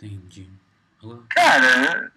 Entendi. 0.00 0.48
Alô? 1.02 1.22
Cara, 1.30 2.12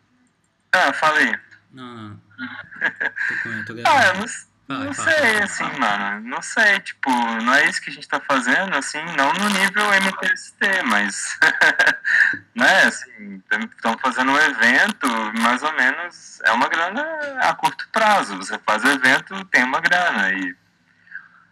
ah, 0.71 0.93
falei. 0.93 1.35
Não, 1.71 1.95
não. 1.95 2.21
Tô, 3.27 3.35
com, 3.43 3.65
tô 3.65 3.73
Ah, 3.85 4.07
eu 4.07 4.13
não, 4.15 4.27
Fala, 4.69 4.85
não 4.85 4.93
fala, 4.93 5.09
sei, 5.11 5.33
fala. 5.33 5.43
assim, 5.45 5.79
mano. 5.79 6.29
Não 6.29 6.41
sei, 6.43 6.79
tipo, 6.81 7.09
não 7.09 7.53
é 7.55 7.67
isso 7.67 7.81
que 7.81 7.89
a 7.89 7.93
gente 7.93 8.07
tá 8.07 8.19
fazendo, 8.19 8.75
assim, 8.75 9.03
não 9.17 9.33
no 9.33 9.49
nível 9.49 9.83
MTST, 9.93 10.83
mas. 10.85 11.39
né, 12.53 12.83
assim, 12.83 13.41
estamos 13.47 13.99
fazendo 14.01 14.31
um 14.31 14.37
evento, 14.37 15.07
mais 15.41 15.63
ou 15.63 15.73
menos, 15.73 16.39
é 16.41 16.51
uma 16.51 16.69
grana 16.69 17.01
a 17.41 17.53
curto 17.55 17.87
prazo. 17.91 18.37
Você 18.37 18.59
faz 18.59 18.83
evento, 18.83 19.43
tem 19.45 19.63
uma 19.63 19.79
grana. 19.81 20.31
E 20.33 20.55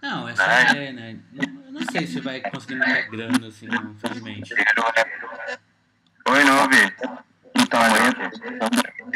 Não, 0.01 0.29
essa 0.29 0.43
é 0.43 0.55
a 0.55 0.71
ideia, 0.71 0.93
né? 0.93 1.17
Não, 1.31 1.65
eu 1.65 1.71
não 1.71 1.81
sei 1.91 2.05
se 2.05 2.19
vai 2.19 2.39
conseguir 2.41 2.75
muita 2.75 3.01
grana, 3.09 3.47
assim, 3.47 3.65
não, 3.65 3.91
infelizmente. 3.93 4.53
Oi, 6.29 6.43
não 6.43 6.61
ouvi. 6.61 6.93
Então, 7.55 7.79
a 7.81 7.87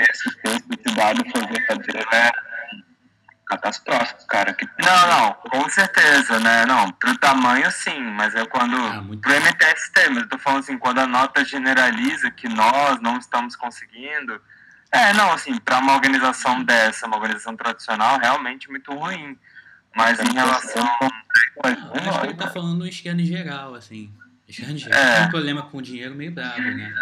esse 0.02 0.36
texto 0.38 0.68
desse 0.70 0.96
dado 0.96 1.22
foi 1.30 1.42
verdadeiro 1.48 2.08
é 2.14 2.32
catastrófico, 3.46 4.26
cara. 4.28 4.54
Que 4.54 4.66
Não, 4.80 5.08
não, 5.08 5.34
com 5.34 5.70
certeza, 5.70 6.40
né? 6.40 6.66
Não, 6.66 6.92
pro 6.94 7.18
tamanho 7.18 7.70
sim, 7.72 8.00
mas 8.00 8.34
é 8.34 8.46
quando. 8.46 8.78
Ah, 8.78 9.02
muito 9.02 9.22
pro 9.22 9.34
MTST, 9.34 10.10
mas 10.10 10.24
eu 10.24 10.30
tô 10.30 10.38
falando 10.38 10.60
assim, 10.60 10.78
quando 10.78 11.00
a 11.00 11.08
nota 11.08 11.44
generaliza 11.44 12.32
que 12.32 12.48
nós 12.48 13.00
não 13.02 13.18
estamos 13.18 13.56
conseguindo. 13.56 14.42
É, 14.92 15.14
não, 15.14 15.32
assim, 15.32 15.58
pra 15.58 15.80
uma 15.80 15.94
organização 15.94 16.64
dessa, 16.64 17.08
uma 17.08 17.16
organização 17.16 17.56
tradicional, 17.56 18.20
realmente 18.20 18.70
muito 18.70 18.94
ruim. 18.94 19.38
Mas 19.96 20.20
em 20.20 20.34
relação. 20.34 20.90
Acho 21.64 22.20
que 22.20 22.26
ele 22.28 22.34
tá 22.36 22.50
falando 22.50 22.88
esquerda 22.88 23.22
em 23.22 23.26
geral, 23.26 23.76
assim. 23.76 24.12
É. 24.90 25.16
Tem 25.16 25.26
um 25.26 25.30
problema 25.30 25.64
com 25.64 25.82
dinheiro 25.82 26.16
meio 26.16 26.32
brabo, 26.32 26.62
né? 26.62 26.94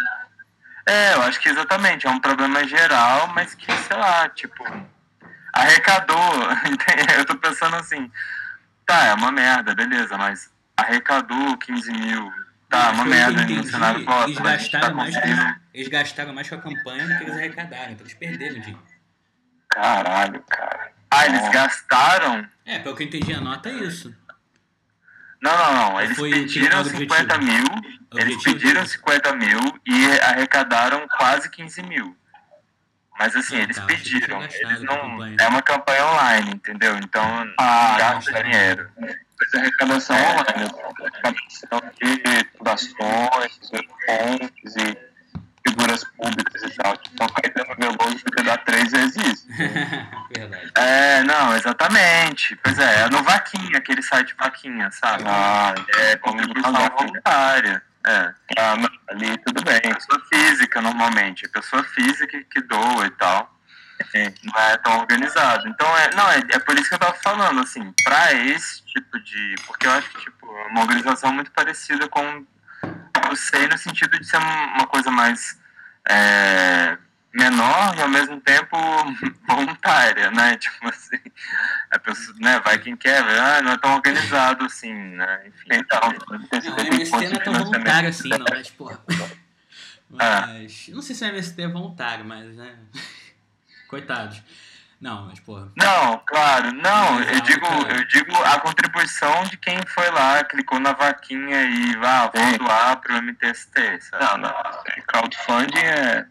É, 0.87 1.13
eu 1.13 1.21
acho 1.21 1.39
que 1.39 1.49
exatamente, 1.49 2.07
é 2.07 2.09
um 2.09 2.19
problema 2.19 2.67
geral, 2.67 3.27
mas 3.27 3.53
que, 3.53 3.71
sei 3.71 3.95
lá, 3.95 4.27
tipo, 4.29 4.63
arrecadou. 5.53 6.17
eu 7.17 7.25
tô 7.25 7.37
pensando 7.37 7.75
assim, 7.75 8.11
tá, 8.85 9.05
é 9.05 9.13
uma 9.13 9.31
merda, 9.31 9.75
beleza, 9.75 10.17
mas 10.17 10.51
arrecadou 10.75 11.57
15 11.57 11.91
mil, 11.91 12.31
tá, 12.69 12.91
uma 12.91 13.03
que 13.03 13.09
eu 13.09 13.13
merda 13.13 13.45
no 13.45 13.63
cenário 13.63 13.99
Eles 13.99 14.37
tá 14.37 14.43
gastaram, 14.43 14.95
mais 14.95 15.15
conseguindo. 15.15 15.41
com, 15.43 15.55
eles 15.73 15.87
gastaram 15.89 16.33
mais 16.33 16.49
com 16.49 16.55
a 16.55 16.61
campanha 16.61 17.07
do 17.07 17.17
que 17.17 17.23
eles 17.23 17.35
arrecadaram, 17.35 17.91
então 17.91 18.05
eles 18.05 18.13
perderam 18.15 18.59
dinheiro. 18.59 18.83
Caralho, 19.67 20.43
cara. 20.49 20.91
Ah, 21.11 21.25
eles 21.27 21.41
Nossa. 21.41 21.53
gastaram? 21.53 22.47
É, 22.65 22.79
pelo 22.79 22.95
que 22.95 23.03
eu 23.03 23.07
entendi 23.07 23.33
a 23.33 23.41
nota 23.41 23.69
é 23.69 23.73
isso. 23.73 24.15
Não, 25.41 25.57
não, 25.57 25.73
não, 25.91 26.01
eles 26.01 26.17
Foi 26.17 26.29
pediram 26.31 26.81
objetivo. 26.81 27.13
50 27.13 27.37
mil, 27.37 27.63
eles 28.15 28.35
Objetivo 28.35 28.43
pediram 28.43 28.73
deles. 28.73 28.91
50 28.91 29.35
mil 29.35 29.59
e 29.85 30.19
arrecadaram 30.21 31.07
quase 31.17 31.49
15 31.49 31.81
mil. 31.83 32.15
Mas 33.17 33.35
assim, 33.35 33.57
Ah, 33.57 33.63
eles 33.63 33.75
tá, 33.75 33.85
pediram, 33.85 34.41
eles 34.41 34.79
a 34.81 34.83
não. 34.83 35.25
É 35.39 35.47
uma 35.47 35.61
campanha 35.61 36.05
online, 36.07 36.51
entendeu? 36.51 36.97
Então 36.97 37.21
Ah, 37.57 37.89
não 37.91 37.97
gasta 37.97 38.31
gasta 38.31 38.43
dinheiro. 38.43 38.89
Essa 39.41 39.57
arrecadação 39.59 40.15
online, 40.17 40.71
arrecadação 41.23 41.81
de 42.01 42.45
fundações, 42.57 43.59
fontes 44.05 44.75
e 44.75 45.08
figuras 45.67 46.03
públicas 46.03 46.63
e 46.63 46.69
tal. 46.75 46.97
Tipo, 46.97 47.25
o 47.25 47.33
Caetano 47.33 47.75
Veloso 47.77 48.23
dar 48.43 48.57
três 48.59 48.91
vezes 48.91 49.15
isso. 49.17 49.47
Verdade. 50.35 50.71
É, 50.75 51.23
não, 51.23 51.55
exatamente. 51.55 52.55
Pois 52.63 52.79
é, 52.79 53.01
é 53.01 53.09
no 53.09 53.23
Vaquinha, 53.23 53.77
aquele 53.77 54.01
site 54.01 54.35
Vaquinha, 54.37 54.89
sabe? 54.91 55.23
Ah, 55.27 55.75
É 55.97 56.15
contribuição 56.17 56.73
voluntária. 56.73 57.81
É. 58.07 58.33
ah, 58.57 58.75
ali 59.09 59.37
tudo 59.39 59.63
bem. 59.63 59.81
Pessoa 59.81 60.21
física, 60.31 60.81
normalmente. 60.81 61.45
É 61.45 61.49
pessoa 61.49 61.83
física 61.83 62.41
que 62.49 62.61
doa 62.61 63.05
e 63.05 63.11
tal. 63.11 63.53
Sim. 64.11 64.33
Não 64.43 64.61
é 64.61 64.77
tão 64.77 64.97
organizado. 64.99 65.67
Então, 65.67 65.97
é, 65.97 66.15
não, 66.15 66.31
é, 66.31 66.37
é 66.37 66.59
por 66.59 66.79
isso 66.79 66.87
que 66.87 66.95
eu 66.95 66.99
tava 66.99 67.15
falando, 67.15 67.59
assim, 67.59 67.93
pra 68.03 68.33
esse 68.33 68.81
tipo 68.85 69.19
de. 69.19 69.55
Porque 69.67 69.85
eu 69.85 69.91
acho 69.91 70.09
que, 70.11 70.21
tipo, 70.21 70.47
é 70.47 70.67
uma 70.67 70.81
organização 70.81 71.33
muito 71.33 71.51
parecida 71.51 72.07
com 72.07 72.45
o 73.29 73.35
SEI 73.35 73.67
no 73.67 73.77
sentido 73.77 74.17
de 74.17 74.25
ser 74.25 74.37
uma 74.37 74.87
coisa 74.87 75.11
mais 75.11 75.58
é, 76.09 76.97
menor 77.33 77.95
e 77.95 78.01
ao 78.01 78.09
mesmo 78.09 78.41
tempo 78.41 78.75
voluntária, 79.47 80.31
né? 80.31 80.57
Tipo 80.57 80.89
assim, 80.89 81.19
a 81.91 81.99
pessoa, 81.99 82.35
né, 82.39 82.59
vai 82.59 82.79
quem 82.79 82.95
quer, 82.95 83.21
ah, 83.21 83.61
não 83.61 83.73
é 83.73 83.77
tão 83.77 83.93
organizado 83.93 84.65
assim, 84.65 84.93
né? 84.93 85.47
Enfim. 85.47 85.67
Então, 85.71 85.99
Não, 86.01 86.75
o 86.75 86.87
MST 86.87 87.15
não 87.15 87.23
é 87.23 87.39
tão 87.39 87.53
voluntário 87.53 88.09
assim, 88.09 88.29
não, 88.29 88.45
mas, 88.49 88.69
porra. 88.71 88.99
Ah. 90.17 90.47
Mas. 90.47 90.87
Não 90.87 91.03
sei 91.03 91.15
se 91.15 91.23
o 91.23 91.27
MST 91.27 91.61
é 91.61 91.67
voluntário, 91.67 92.25
mas, 92.25 92.55
né? 92.55 92.79
Coitados. 93.87 94.41
Não, 94.99 95.27
mas, 95.27 95.39
porra. 95.39 95.71
Não, 95.77 96.17
claro, 96.25 96.73
não, 96.73 97.21
eu 97.23 97.39
digo, 97.41 97.65
eu 97.65 98.05
digo 98.07 98.35
a 98.43 98.59
contribuição 98.59 99.43
de 99.45 99.55
quem 99.55 99.79
foi 99.87 100.09
lá, 100.11 100.43
clicou 100.43 100.77
na 100.77 100.91
vaquinha 100.91 101.63
e 101.63 101.95
ah, 102.03 102.29
vou 102.33 102.57
doar 102.57 102.97
pro 102.97 103.15
MTST, 103.21 104.01
sabe? 104.01 104.25
Não, 104.25 104.37
não. 104.39 104.53
Crowdfunding 105.07 105.79
é, 105.79 106.27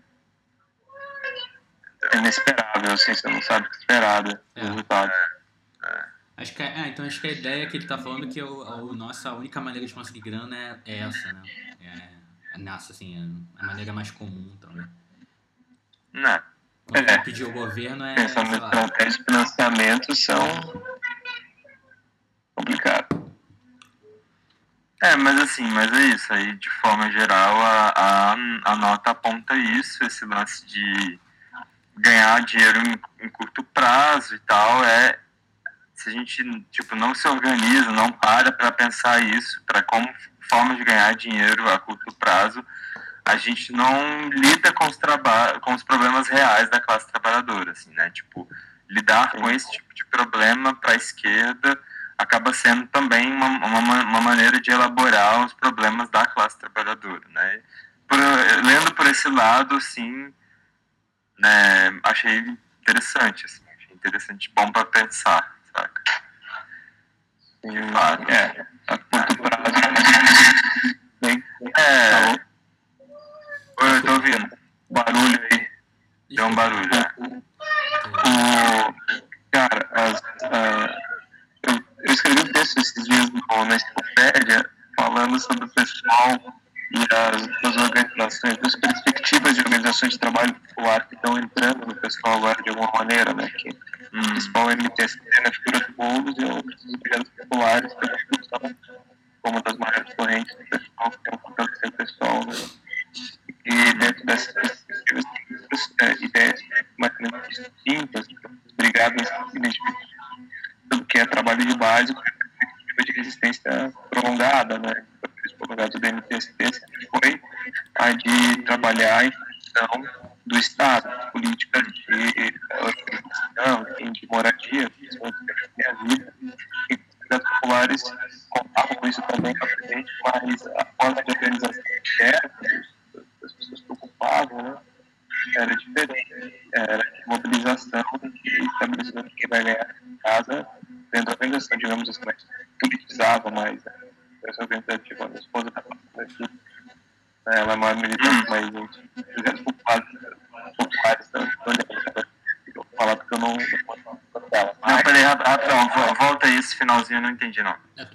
é 2.12 2.16
inesperável, 2.18 2.92
assim, 2.92 3.14
você 3.14 3.28
não 3.28 3.40
sabe 3.40 3.66
o 3.66 3.70
que 3.70 3.76
esperar 3.78 4.22
do 4.22 4.38
É. 4.54 4.60
resultado. 4.62 5.12
Acho 6.36 6.54
que, 6.54 6.62
ah, 6.62 6.86
então 6.86 7.04
acho 7.06 7.20
que 7.20 7.26
a 7.26 7.32
ideia 7.32 7.66
que 7.66 7.76
ele 7.76 7.86
tá 7.86 7.98
falando 7.98 8.26
é 8.26 8.30
que 8.30 8.40
o, 8.40 8.60
o 8.60 8.94
nossa 8.94 9.30
a 9.30 9.34
única 9.34 9.60
maneira 9.60 9.86
de 9.86 9.92
conseguir 9.94 10.20
grana 10.20 10.56
é, 10.56 10.78
é 10.84 10.98
essa, 10.98 11.32
né? 11.32 11.42
É, 11.80 12.54
é 12.54 12.58
nessa, 12.58 12.92
assim, 12.92 13.16
é 13.16 13.62
a 13.62 13.66
maneira 13.66 13.92
mais 13.92 14.10
comum 14.10 14.56
também. 14.60 14.86
Não. 16.12 16.57
Quando 16.91 17.10
É. 17.10 17.19
pedir 17.19 17.44
ao 17.44 17.53
governo 17.53 18.04
é. 18.04 18.15
Pensando 18.15 18.50
lá, 18.50 18.56
estratégias 18.56 19.16
de 19.16 19.25
financiamento 19.25 20.16
são 20.16 20.82
complicados. 22.54 23.19
É, 25.03 25.15
mas 25.15 25.41
assim, 25.41 25.65
mas 25.71 25.93
é 25.93 26.06
isso, 26.06 26.32
aí 26.32 26.56
de 26.56 26.69
forma 26.71 27.09
geral 27.12 27.56
a, 27.62 27.93
a, 27.94 28.32
a 28.65 28.76
nota 28.76 29.10
aponta 29.10 29.54
isso, 29.54 30.03
esse 30.03 30.25
lance 30.25 30.66
de 30.66 31.21
ganhar 31.97 32.44
dinheiro 32.44 32.81
em, 32.81 33.25
em 33.25 33.28
curto 33.28 33.62
prazo 33.62 34.34
e 34.34 34.38
tal, 34.41 34.84
é 34.84 35.16
se 35.94 36.09
a 36.09 36.12
gente 36.12 36.43
tipo 36.72 36.97
não 36.97 37.15
se 37.15 37.28
organiza, 37.28 37.93
não 37.93 38.10
para 38.10 38.50
para 38.50 38.72
pensar 38.72 39.22
isso, 39.22 39.62
para 39.66 39.82
como 39.82 40.09
forma 40.50 40.75
de 40.75 40.82
ganhar 40.82 41.15
dinheiro 41.15 41.69
a 41.69 41.78
curto 41.78 42.12
prazo, 42.15 42.65
a 43.28 43.36
gente 43.36 43.72
não 43.72 44.30
lida 44.30 44.72
com 44.72 44.86
os 44.86 44.98
com 45.60 45.74
os 45.74 45.82
problemas 45.82 46.28
reais 46.28 46.70
da 46.70 46.80
classe 46.80 47.06
trabalhadora, 47.08 47.72
assim, 47.72 47.90
né? 47.92 48.08
Tipo, 48.08 48.48
lidar 48.88 49.32
com 49.32 49.50
esse 49.50 49.70
tipo 49.70 49.94
de 49.94 50.02
problema 50.06 50.74
para 50.74 50.92
a 50.92 50.96
esquerda 50.96 51.78
acaba 52.16 52.54
sendo 52.54 52.86
também 52.86 53.30
uma, 53.30 53.46
uma, 53.46 54.02
uma 54.02 54.20
maneira 54.22 54.58
de 54.58 54.70
elaborar 54.70 55.44
os 55.44 55.52
problemas 55.52 56.08
da 56.08 56.24
classe 56.24 56.58
trabalhadora, 56.58 57.22
né? 57.28 57.60
Por, 58.08 58.18
lendo 58.64 58.94
por 58.94 59.06
esse 59.06 59.28
lado, 59.28 59.78
sim, 59.78 60.32
né, 61.38 62.00
achei 62.02 62.38
interessante, 62.80 63.44
assim, 63.44 63.62
achei 63.76 63.94
interessante, 63.94 64.50
bom 64.56 64.72
para 64.72 64.86
pensar, 64.86 65.54
saca? 65.70 66.02
E, 67.64 67.92
fato. 67.92 68.30
é, 68.30 68.66
a 68.86 68.96
curto 68.96 69.36
prazo. 69.36 69.78
Bem, 71.20 71.44
É, 71.76 72.14
Alô? 72.14 72.47
Oi, 73.80 73.96
eu 73.96 74.02
tô 74.02 74.12
ouvindo, 74.12 74.48
barulho 74.90 75.40
aí. 75.50 75.66
deu 76.30 76.46
um 76.46 76.54
barulho, 76.54 76.90
é. 76.94 77.38
O, 78.28 78.94
cara, 79.50 79.88
as, 79.92 80.22
ah, 80.44 80.94
eu, 81.62 81.74
eu 82.04 82.12
escrevi 82.14 82.40
um 82.40 82.52
texto 82.52 82.78
esses 82.78 83.04
dias 83.04 83.30
no, 83.30 83.64
na 83.64 83.76
enciclopédia 83.76 84.68
falando 84.96 85.38
sobre 85.40 85.64
o 85.64 85.68
pessoal 85.70 86.54
e 86.90 87.00
as, 87.14 87.42
as 87.64 87.76
organizações, 87.82 88.56
as 88.62 88.76
perspectivas 88.76 89.54
de 89.54 89.60
organizações 89.60 90.12
de 90.12 90.19
trabalho 90.19 90.54
popular 90.54 91.06
que 91.06 91.14
estão 91.14 91.38
entrando 91.38 91.86
no 91.86 91.94
pessoal 91.96 92.38
agora 92.38 92.62
de 92.62 92.70
alguma 92.70 92.90
maneira, 92.94 93.34
né? 93.34 93.48
Que 93.58 93.69
o 93.70 93.88
Hum, 94.12 94.22
principal 94.22 94.70
MTST 94.70 95.20
na 95.44 95.52
figura 95.52 95.81
do 95.86 95.92
Boulos 95.94 96.34
e 96.38 96.44
outros 96.44 96.82
projetos 97.02 97.31
populares 97.36 97.94
pela 97.94 98.16
discussão 98.16 98.76
como 99.42 99.56
uma 99.56 99.62
das 99.62 99.76
maiores 99.78 100.14
correntes 100.14 100.56
do 100.56 100.64
pessoal 100.64 101.10
que 101.10 101.19
tem 101.19 101.34
um 101.34 101.38
fortalecer 101.38 101.88
o 101.88 101.92
pessoal, 101.92 102.46
né? 102.46 102.88
that's, 103.98 104.52
that's 104.54 104.68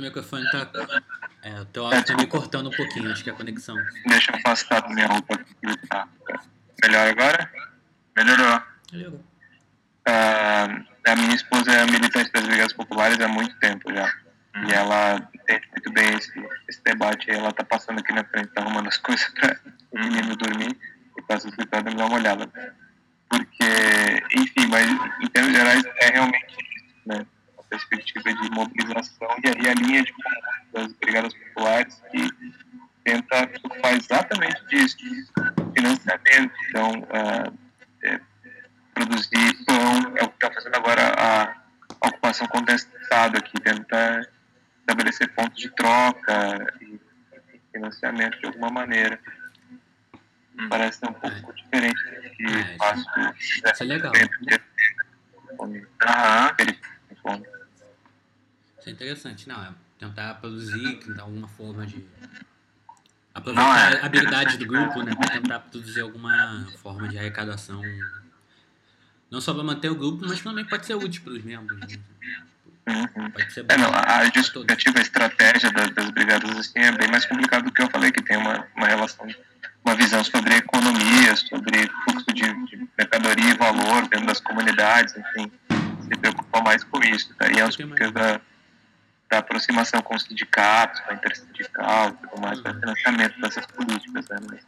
microfone 0.03 0.49
tá. 0.51 0.69
É, 1.41 1.61
o 1.61 1.65
teu 1.65 1.85
áudio 1.85 2.05
tá 2.05 2.15
me 2.15 2.27
cortando 2.27 2.67
um 2.67 2.75
pouquinho, 2.75 3.11
acho 3.11 3.23
que 3.23 3.29
é 3.29 3.33
a 3.33 3.35
conexão. 3.35 3.75
Deixa 4.07 4.31
eu 4.31 4.35
afastar 4.37 4.87
minha 4.89 5.07
roupa 5.07 5.35
aqui. 5.35 5.87
Tá. 5.89 6.07
Melhor 6.83 7.07
agora? 7.07 7.51
Melhorou. 8.15 8.61
Melhorou. 8.91 9.19
Uh, 10.07 10.85
a 11.05 11.15
minha 11.15 11.35
esposa 11.35 11.71
é 11.71 11.85
militante 11.85 12.31
das 12.31 12.45
Brigadas 12.45 12.73
Populares 12.73 13.19
há 13.19 13.27
muito 13.27 13.57
tempo 13.59 13.93
já. 13.93 14.05
Uhum. 14.55 14.69
E 14.69 14.73
ela 14.73 15.29
entende 15.33 15.67
muito 15.71 15.91
bem 15.91 16.15
esse, 16.15 16.47
esse 16.67 16.83
debate. 16.83 17.29
Ela 17.31 17.51
tá 17.51 17.63
passando 17.63 17.99
aqui 17.99 18.13
na 18.13 18.23
frente, 18.23 18.49
tá 18.49 18.61
arrumando 18.61 18.87
as 18.87 18.97
coisas 18.99 19.27
para 19.29 19.59
o 19.91 19.99
menino 19.99 20.35
dormir 20.35 20.77
e 21.17 21.21
passa 21.23 21.47
o 21.47 21.49
escritório 21.49 21.91
e 21.91 21.95
dá 21.95 22.05
uma 22.05 22.15
olhada. 22.15 22.49
Porque, 23.29 24.23
enfim, 24.35 24.67
mas 24.67 24.87
em 25.21 25.27
termos 25.27 25.53
gerais 25.53 25.83
é 25.97 26.09
realmente 26.11 26.55
isso, 26.75 26.85
né? 27.05 27.25
A 27.73 27.77
perspectiva 27.77 28.33
de 28.33 28.51
mobilização 28.51 29.27
e 29.43 29.47
aí 29.47 29.69
a 29.69 29.73
linha 29.73 30.03
de 30.03 30.13
das 30.71 30.93
Brigadas 30.93 31.33
Populares 31.33 32.01
que 32.11 32.29
tenta 33.03 33.49
faz 33.81 34.05
exatamente 34.05 34.65
disso, 34.67 34.97
financiamento. 35.75 36.53
Então, 36.69 36.91
uh, 36.99 37.57
é, 38.03 38.19
produzir 38.93 39.65
pão 39.65 40.15
é 40.17 40.23
o 40.23 40.29
que 40.29 40.35
está 40.35 40.51
fazendo 40.53 40.75
agora 40.75 41.13
a 41.17 42.07
ocupação 42.07 42.47
contestada, 42.47 43.41
que 43.41 43.59
tenta 43.61 44.29
estabelecer 44.79 45.33
pontos 45.33 45.61
de 45.61 45.69
troca 45.75 46.73
e 46.81 46.99
financiamento 47.71 48.39
de 48.39 48.47
alguma 48.47 48.69
maneira. 48.69 49.19
Hum. 50.57 50.69
Parece 50.69 50.99
ser 50.99 51.09
um 51.09 51.13
pouco 51.13 51.51
é. 51.51 51.53
diferente 51.53 52.03
do 52.03 52.29
que 52.35 52.45
é, 52.45 52.77
faço. 52.77 53.05
Isso 53.39 53.83
é 53.83 53.85
legal. 53.85 54.11
Aham. 56.05 56.55
Isso 58.83 58.89
é 58.89 58.91
interessante, 58.91 59.47
não, 59.47 59.63
é 59.63 59.73
tentar 59.97 60.33
produzir, 60.33 60.97
tentar 60.97 61.21
alguma 61.21 61.47
forma 61.47 61.87
de 61.87 62.05
aproveitar 63.33 63.63
não, 63.63 63.77
é. 63.77 64.01
a 64.01 64.05
habilidade 64.05 64.57
do 64.57 64.65
grupo, 64.65 65.01
né, 65.01 65.15
para 65.15 65.39
tentar 65.39 65.59
produzir 65.59 66.01
alguma 66.01 66.67
forma 66.81 67.07
de 67.07 67.17
arrecadação, 67.17 67.81
não 69.31 69.39
só 69.39 69.53
para 69.53 69.63
manter 69.63 69.89
o 69.89 69.95
grupo, 69.95 70.25
mas 70.27 70.41
também 70.41 70.65
pode 70.65 70.85
ser 70.85 70.95
útil 70.95 71.21
para 71.23 71.31
os 71.31 71.43
membros. 71.45 71.79
Né? 71.79 71.97
Uhum. 72.89 73.31
Pode 73.31 73.53
ser 73.53 73.65
é, 73.69 73.77
não, 73.77 73.89
a 73.89 74.25
justificativa, 74.35 74.99
a 74.99 75.01
estratégia 75.01 75.71
das, 75.71 75.89
das 75.91 76.09
brigadas 76.09 76.57
assim 76.57 76.79
é 76.79 76.91
bem 76.91 77.07
mais 77.07 77.25
complicado 77.25 77.63
do 77.63 77.71
que 77.71 77.81
eu 77.81 77.89
falei, 77.89 78.11
que 78.11 78.21
tem 78.21 78.35
uma, 78.35 78.67
uma 78.75 78.87
relação, 78.87 79.25
uma 79.85 79.95
visão 79.95 80.21
sobre 80.25 80.55
economia, 80.55 81.37
sobre 81.37 81.89
fluxo 82.03 82.33
de, 82.33 82.65
de 82.65 82.89
mercadoria 82.97 83.49
e 83.49 83.57
valor 83.57 84.09
dentro 84.09 84.27
das 84.27 84.41
comunidades, 84.41 85.15
enfim, 85.15 85.49
se 86.01 86.17
preocupa 86.19 86.61
mais 86.61 86.83
com 86.83 87.01
isso. 87.01 87.33
Daí 87.39 87.59
é 87.59 87.65
os 87.65 87.77
da, 87.77 88.41
da 89.33 89.39
aproximação 89.39 89.99
com 90.03 90.15
os 90.15 90.23
sindicatos, 90.23 90.99
com 91.01 91.11
a 91.11 91.15
intersindical 91.15 92.09
e 92.09 92.13
tudo 92.13 92.41
mais, 92.41 92.61
para 92.61 92.71
uhum. 92.71 92.79
financiamento 92.79 93.41
dessas 93.41 93.65
políticas. 93.65 94.29
Né? 94.29 94.37
Mas 94.47 94.61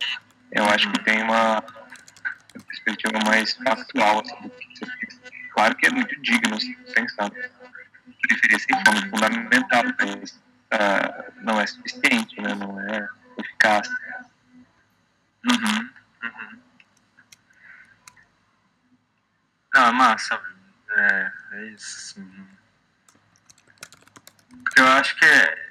eu 0.52 0.66
acho 0.66 0.92
que 0.92 1.04
tem 1.04 1.22
uma 1.22 1.64
perspectiva 2.68 3.20
mais 3.26 3.54
factual, 3.54 4.22
assim, 4.22 4.52
Claro 5.52 5.76
que 5.76 5.88
é 5.88 5.92
muito 5.92 6.20
digno 6.22 6.60
se 6.60 6.76
pensar 6.94 7.30
preferir 8.28 8.60
sem 8.60 8.84
fome 8.84 9.10
fundamental, 9.10 9.84
mas 10.00 10.32
uh, 10.74 11.32
não 11.42 11.62
é 11.62 11.68
suficiente, 11.68 12.42
né? 12.42 12.56
não 12.56 12.82
é 12.82 13.08
eficaz. 13.38 13.88
Uhum, 15.50 15.90
uhum. 16.24 16.60
Ah, 19.76 19.92
massa. 19.92 20.42
É, 20.90 21.32
é 21.54 21.66
isso. 21.68 22.16
Porque 22.16 22.55
eu 24.78 24.88
acho 24.88 25.16
que 25.16 25.26
é 25.26 25.66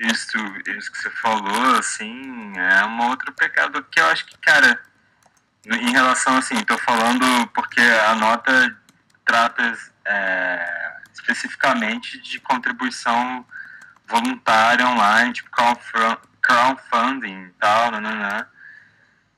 isso, 0.00 0.38
isso 0.66 0.92
que 0.92 0.98
você 0.98 1.10
falou, 1.10 1.76
assim, 1.78 2.52
é 2.56 2.84
uma 2.84 3.08
outra 3.08 3.32
pegada 3.32 3.82
que 3.82 4.00
eu 4.00 4.06
acho 4.06 4.24
que, 4.26 4.36
cara, 4.38 4.80
em 5.66 5.90
relação, 5.92 6.36
assim, 6.36 6.62
tô 6.64 6.78
falando 6.78 7.46
porque 7.48 7.80
a 7.80 8.14
nota 8.14 8.76
trata 9.24 9.76
é, 10.06 10.92
especificamente 11.12 12.20
de 12.20 12.40
contribuição 12.40 13.46
voluntária 14.08 14.86
online, 14.86 15.32
tipo 15.32 15.50
crowdfunding 16.42 17.44
e 17.44 17.50
tal, 17.60 17.90
nananã, 17.92 18.46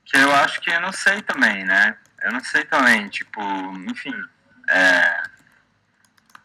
que 0.05 0.17
eu 0.17 0.33
acho 0.35 0.61
que 0.61 0.71
eu 0.71 0.81
não 0.81 0.91
sei 0.91 1.21
também, 1.21 1.63
né? 1.65 1.97
Eu 2.21 2.31
não 2.31 2.43
sei 2.43 2.63
também, 2.65 3.07
tipo, 3.09 3.41
enfim, 3.89 4.13
é, 4.69 5.23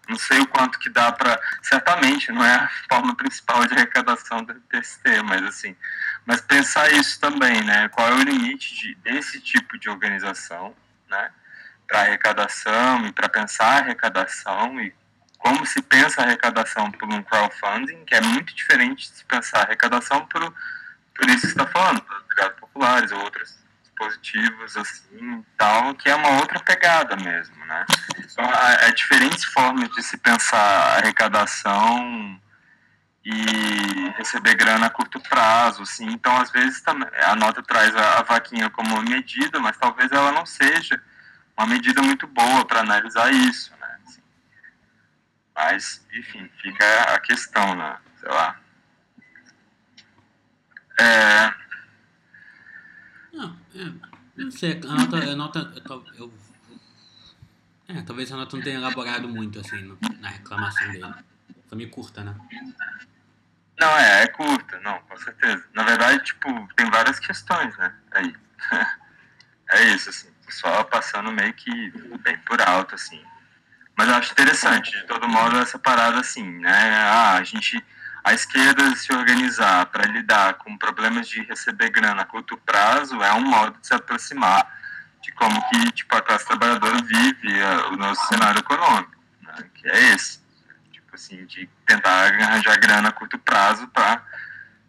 não 0.08 0.16
sei 0.19 0.40
o 0.40 0.46
quanto 0.46 0.78
que 0.78 0.88
dá 0.88 1.12
para 1.12 1.38
certamente 1.62 2.32
não 2.32 2.44
é 2.44 2.55
a 2.55 2.70
forma 2.88 3.14
principal 3.14 3.66
de 3.66 3.75
arrecadação 3.75 4.43
do 4.43 4.55
TST, 4.55 5.22
mas 5.25 5.43
assim, 5.43 5.76
mas 6.25 6.40
pensar 6.40 6.90
isso 6.93 7.20
também, 7.20 7.62
né? 7.62 7.88
Qual 7.90 8.08
é 8.08 8.14
o 8.14 8.22
limite 8.22 8.75
de, 8.75 8.94
desse 8.96 9.40
tipo 9.40 9.78
de 9.78 9.90
organização, 9.90 10.75
né? 11.10 11.31
Para 11.87 12.00
arrecadação 12.00 13.06
e 13.06 13.12
para 13.12 13.28
pensar 13.28 13.82
arrecadação 13.82 14.81
e 14.81 14.94
como 15.38 15.64
se 15.66 15.81
pensa 15.82 16.22
arrecadação 16.22 16.90
por 16.90 17.08
um 17.08 17.22
crowdfunding, 17.22 18.04
que 18.04 18.14
é 18.14 18.20
muito 18.20 18.54
diferente 18.54 19.11
de 19.11 19.19
se 19.19 19.25
pensar 19.25 19.61
arrecadação 19.61 20.26
por, 20.26 20.43
por 21.14 21.28
isso 21.28 21.43
que 21.43 21.46
está 21.49 21.66
falando, 21.66 22.00
por 22.02 22.34
dados 22.34 22.58
populares 22.58 23.12
ou 23.12 23.20
outros 23.20 23.58
dispositivos 23.98 24.76
assim, 24.76 25.44
tal, 25.56 25.94
que 25.94 26.08
é 26.08 26.14
uma 26.14 26.38
outra 26.40 26.60
pegada 26.60 27.16
mesmo, 27.16 27.56
né? 27.66 27.84
Então, 28.18 28.44
há, 28.44 28.86
há 28.86 28.90
diferentes 28.90 29.44
formas 29.44 29.88
de 29.90 30.02
se 30.02 30.16
pensar 30.16 30.98
arrecadação 30.98 32.40
e 33.24 34.10
receber 34.16 34.54
grana 34.54 34.86
a 34.86 34.90
curto 34.90 35.20
prazo, 35.20 35.82
assim. 35.82 36.06
Então, 36.06 36.34
às 36.40 36.50
vezes, 36.50 36.82
a 36.86 37.34
nota 37.34 37.62
traz 37.62 37.94
a, 37.94 38.20
a 38.20 38.22
vaquinha 38.22 38.70
como 38.70 38.94
uma 38.94 39.02
medida, 39.02 39.58
mas 39.58 39.76
talvez 39.76 40.11
ela 40.12 40.32
não 40.32 40.46
seja 40.46 41.00
uma 41.56 41.66
medida 41.66 42.00
muito 42.00 42.26
boa 42.26 42.64
para 42.64 42.80
analisar 42.80 43.32
isso, 43.32 43.76
mas, 45.54 46.06
enfim, 46.14 46.49
fica 46.62 47.02
a 47.14 47.18
questão, 47.18 47.75
né? 47.75 47.99
Sei 48.20 48.30
lá. 48.30 48.61
É... 51.00 51.67
Não, 53.32 53.56
é, 53.75 53.92
não 54.37 54.50
sei, 54.50 54.80
a 54.85 54.94
nota, 54.94 55.16
a 55.16 55.37
nota 55.37 55.73
eu, 56.16 56.32
é, 57.88 58.02
talvez 58.02 58.30
a 58.30 58.37
nota 58.37 58.56
não 58.56 58.62
tenha 58.62 58.76
elaborado 58.76 59.28
muito, 59.28 59.58
assim, 59.61 59.80
no, 59.82 59.99
na 60.20 60.28
reclamação 60.28 60.92
dele. 60.92 61.14
Foi 61.66 61.78
meio 61.78 61.90
curta, 61.90 62.23
né? 62.23 62.35
Não, 63.80 63.97
é, 63.97 64.25
é 64.25 64.28
curta, 64.28 64.78
não, 64.80 64.99
com 65.00 65.16
certeza. 65.16 65.64
Na 65.73 65.85
verdade, 65.85 66.23
tipo, 66.25 66.68
tem 66.75 66.90
várias 66.90 67.18
questões, 67.18 67.76
né? 67.78 67.94
Aí. 68.11 68.35
é 69.70 69.85
isso, 69.94 70.11
assim, 70.11 70.28
só 70.50 70.85
passando 70.85 71.32
meio 71.32 71.54
que 71.54 71.90
bem 72.18 72.38
por 72.40 72.61
alto, 72.61 72.94
assim. 72.94 73.23
Mas 73.97 74.08
eu 74.08 74.14
acho 74.14 74.32
interessante, 74.32 74.90
de 74.90 75.06
todo 75.06 75.28
modo, 75.28 75.56
essa 75.58 75.78
parada 75.78 76.20
assim, 76.20 76.44
né? 76.58 76.94
Ah, 76.94 77.37
a 77.37 77.42
gente, 77.42 77.82
a 78.25 78.34
esquerda 78.34 78.94
se 78.96 79.12
organizar 79.12 79.87
para 79.87 80.06
lidar 80.06 80.54
com 80.54 80.76
problemas 80.76 81.28
de 81.28 81.42
receber 81.42 81.90
grana 81.90 82.22
a 82.22 82.26
curto 82.26 82.56
prazo 82.58 83.22
é 83.22 83.32
um 83.32 83.42
modo 83.42 83.78
de 83.80 83.87
se 83.87 83.94
aproximar 83.94 84.66
de 85.22 85.32
como 85.32 85.60
que 85.68 85.92
tipo, 85.92 86.14
a 86.16 86.22
classe 86.22 86.46
trabalhadora 86.46 87.02
vive 87.02 87.62
o 87.92 87.96
nosso 87.96 88.26
cenário 88.28 88.60
econômico, 88.60 89.12
né? 89.42 89.64
que 89.75 89.88
é 89.88 90.14
esse. 90.14 90.40
Tipo 90.92 91.14
assim, 91.14 91.44
de 91.46 91.68
tentar 91.87 92.32
arranjar 92.32 92.78
grana 92.78 93.08
a 93.08 93.12
curto 93.12 93.38
prazo 93.38 93.88
para, 93.88 94.22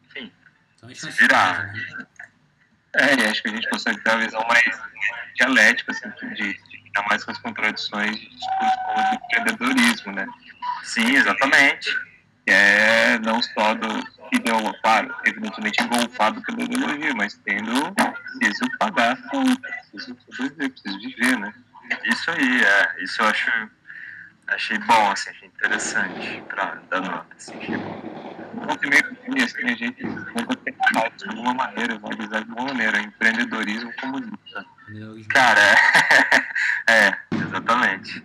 enfim, 0.08 0.32
se 0.94 1.10
virar. 1.12 1.68
Né? 1.74 2.08
É, 2.96 3.30
acho 3.30 3.42
que 3.42 3.50
a 3.50 3.52
gente 3.52 3.70
consegue 3.70 4.02
ter 4.02 4.10
uma 4.10 4.20
visão 4.20 4.46
mais 4.48 4.82
dialética, 5.36 5.92
assim, 5.92 6.10
de 6.34 6.60
ainda 6.86 7.08
mais 7.10 7.24
com 7.24 7.32
as 7.32 7.38
contradições 7.38 8.16
de 8.16 8.30
discurso 8.30 8.78
como 8.86 9.10
do 9.10 9.16
empreendedorismo, 9.16 10.12
né? 10.12 10.28
Sim, 10.84 11.16
exatamente. 11.16 11.90
Que 12.50 12.56
é 12.56 13.20
não 13.20 13.40
só 13.44 13.76
do 13.76 13.88
ideologia, 14.32 14.80
claro, 14.82 15.16
evidentemente 15.24 15.84
engolfado 15.84 16.42
pela 16.42 16.64
ideologia, 16.64 17.14
mas 17.14 17.40
tendo, 17.46 17.94
preciso 18.40 18.78
pagar 18.80 19.16
preciso 19.92 20.18
sobreviver, 20.32 20.72
preciso 20.72 21.00
viver, 21.00 21.38
né? 21.38 21.54
Isso 22.06 22.32
aí, 22.32 22.64
é. 22.64 23.04
Isso 23.04 23.22
eu 23.22 23.28
acho, 23.28 23.52
achei 24.48 24.80
bom, 24.80 25.12
assim, 25.12 25.30
achei 25.30 25.48
interessante 25.48 26.44
para 26.50 26.82
dar 26.90 27.02
nota, 27.02 27.28
assim, 27.38 27.56
achei 27.56 27.78
bom. 27.78 28.02
Volta 28.66 28.88
e 28.88 28.90
meio, 28.90 29.46
assim, 29.46 29.66
a 29.66 29.76
gente 29.76 30.04
tenta 30.04 30.56
tentar 30.56 31.10
de 31.18 31.30
alguma 31.30 31.54
maneira, 31.54 32.00
analisar 32.04 32.44
de 32.44 32.50
alguma 32.50 32.74
maneira, 32.74 33.00
empreendedorismo 33.00 33.94
comunista. 34.02 34.66
Cara, 35.30 35.62
é, 36.88 36.90
é, 37.10 37.18
exatamente. 37.32 38.24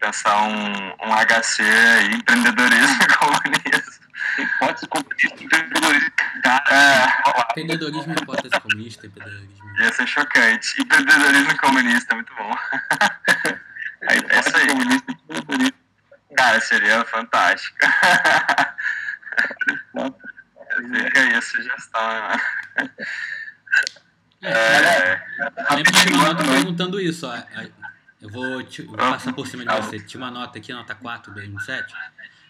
Pensar 0.00 0.42
um, 0.44 0.88
um 1.06 1.14
HC 1.14 1.62
aí, 1.62 2.14
empreendedorismo 2.14 3.06
comunista. 3.18 4.00
Hipótese 4.38 4.86
comunista, 4.88 5.44
empreendedorismo. 5.44 6.10
Cara, 6.42 7.44
Empreendedorismo, 7.50 8.12
hipótese 8.14 8.60
comunista, 8.60 9.06
empreendedorismo. 9.06 9.78
ia 9.78 9.92
ser 9.92 10.06
chocante. 10.06 10.80
Empreendedorismo 10.80 11.56
comunista, 11.58 12.14
muito 12.14 12.34
bom. 12.34 12.50
a 14.08 14.14
hipótese 14.16 14.56
aí. 14.56 14.66
comunista 14.68 15.04
e 15.10 15.14
empreendedorismo. 15.14 15.78
Cara, 16.36 16.60
seria 16.60 17.04
fantástico. 17.04 17.76
Fica 20.94 21.20
aí 21.20 21.34
a 21.34 21.42
sugestão, 21.42 22.28
né? 22.28 22.40
É, 24.42 24.50
É, 24.52 25.22
uma 26.14 26.28
nota 26.28 26.42
né? 26.44 26.52
perguntando 26.54 26.98
isso, 27.00 27.26
ó. 27.26 27.34
Eu 28.20 28.28
vou, 28.28 28.62
te- 28.62 28.82
vou 28.82 28.96
passar 28.96 29.32
por 29.32 29.46
cima 29.46 29.64
de 29.64 29.74
você. 29.80 29.98
Tinha 30.00 30.22
uma 30.22 30.30
nota 30.30 30.58
aqui, 30.58 30.72
nota 30.72 30.94
4, 30.94 31.32
2007. 31.32 31.94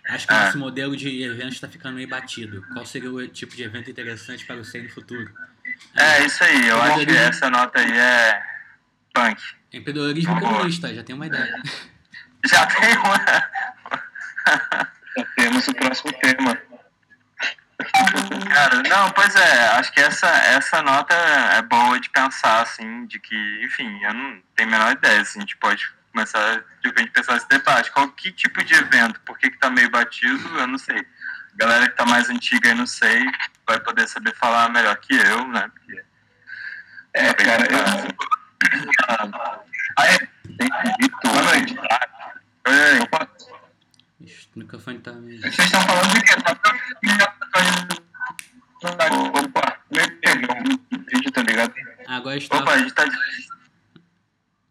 Acho 0.09 0.27
que 0.27 0.33
o 0.33 0.37
Ah. 0.37 0.45
nosso 0.47 0.59
modelo 0.59 0.97
de 0.97 1.23
evento 1.23 1.53
está 1.53 1.69
ficando 1.69 1.95
meio 1.95 2.09
batido. 2.09 2.65
Qual 2.73 2.85
seria 2.85 3.13
o 3.13 3.29
tipo 3.29 3.55
de 3.55 3.63
evento 3.63 3.91
interessante 3.91 4.45
para 4.45 4.57
você 4.57 4.83
no 4.83 4.89
futuro? 4.91 5.33
é 5.97 6.25
isso 6.27 6.43
aí, 6.43 6.67
eu 6.69 6.81
acho 6.83 7.07
que 7.07 7.13
essa 7.17 7.49
nota 7.51 7.79
aí 7.79 7.93
é 7.93 8.43
punk. 9.15 9.41
Empreendedorismo 9.73 10.35
Boa. 10.41 10.53
comunista, 10.55 10.93
já 10.93 11.03
tem 11.05 11.15
uma 11.15 11.27
ideia. 11.27 11.63
Já 12.51 12.65
tem 12.67 12.97
uma. 12.97 13.19
Já 15.17 15.25
temos 15.37 15.69
o 15.69 15.75
próximo 15.75 16.11
tema. 16.21 16.59
Cara, 18.53 18.83
não, 18.89 19.11
pois 19.13 19.35
é, 19.35 19.67
acho 19.79 19.93
que 19.93 20.01
essa, 20.01 20.27
essa 20.27 20.83
nota 20.83 21.15
é 21.15 21.63
boa 21.63 21.99
de 21.99 22.11
pensar, 22.11 22.63
assim, 22.63 23.07
de 23.07 23.19
que, 23.19 23.65
enfim, 23.65 24.03
eu 24.03 24.15
não 24.15 24.43
tenho 24.55 24.69
a 24.69 24.73
menor 24.73 24.93
ideia, 24.93 25.21
assim, 25.21 25.39
a 25.39 25.43
gente 25.43 25.57
pode 25.57 25.85
começar 26.13 26.65
de 26.83 26.89
repente 26.89 27.11
pensar 27.11 27.37
esse 27.37 27.49
debate. 27.49 27.91
Qual 27.93 28.09
que 28.09 28.33
tipo 28.33 28.63
de 28.65 28.75
evento? 28.75 29.21
Por 29.21 29.39
que, 29.39 29.51
que 29.51 29.59
tá 29.59 29.71
meio 29.71 29.91
batido? 29.91 30.59
Eu 30.59 30.67
não 30.67 30.79
sei. 30.79 31.05
Galera 31.55 31.89
que 31.89 31.97
tá 31.97 32.05
mais 32.07 32.29
antiga 32.31 32.69
aí, 32.69 32.75
não 32.75 32.87
sei, 32.87 33.23
vai 33.67 33.81
poder 33.81 34.09
saber 34.09 34.35
falar 34.37 34.71
melhor 34.71 34.97
que 34.97 35.15
eu, 35.15 35.47
né? 35.49 35.71
Porque 35.73 36.03
É, 37.15 37.35
bem 37.35 37.47
cara, 37.47 37.67
eu. 37.71 38.20
Opa, 52.71 52.75
a 52.75 52.79
gente 52.79 52.95
tá, 52.95 53.03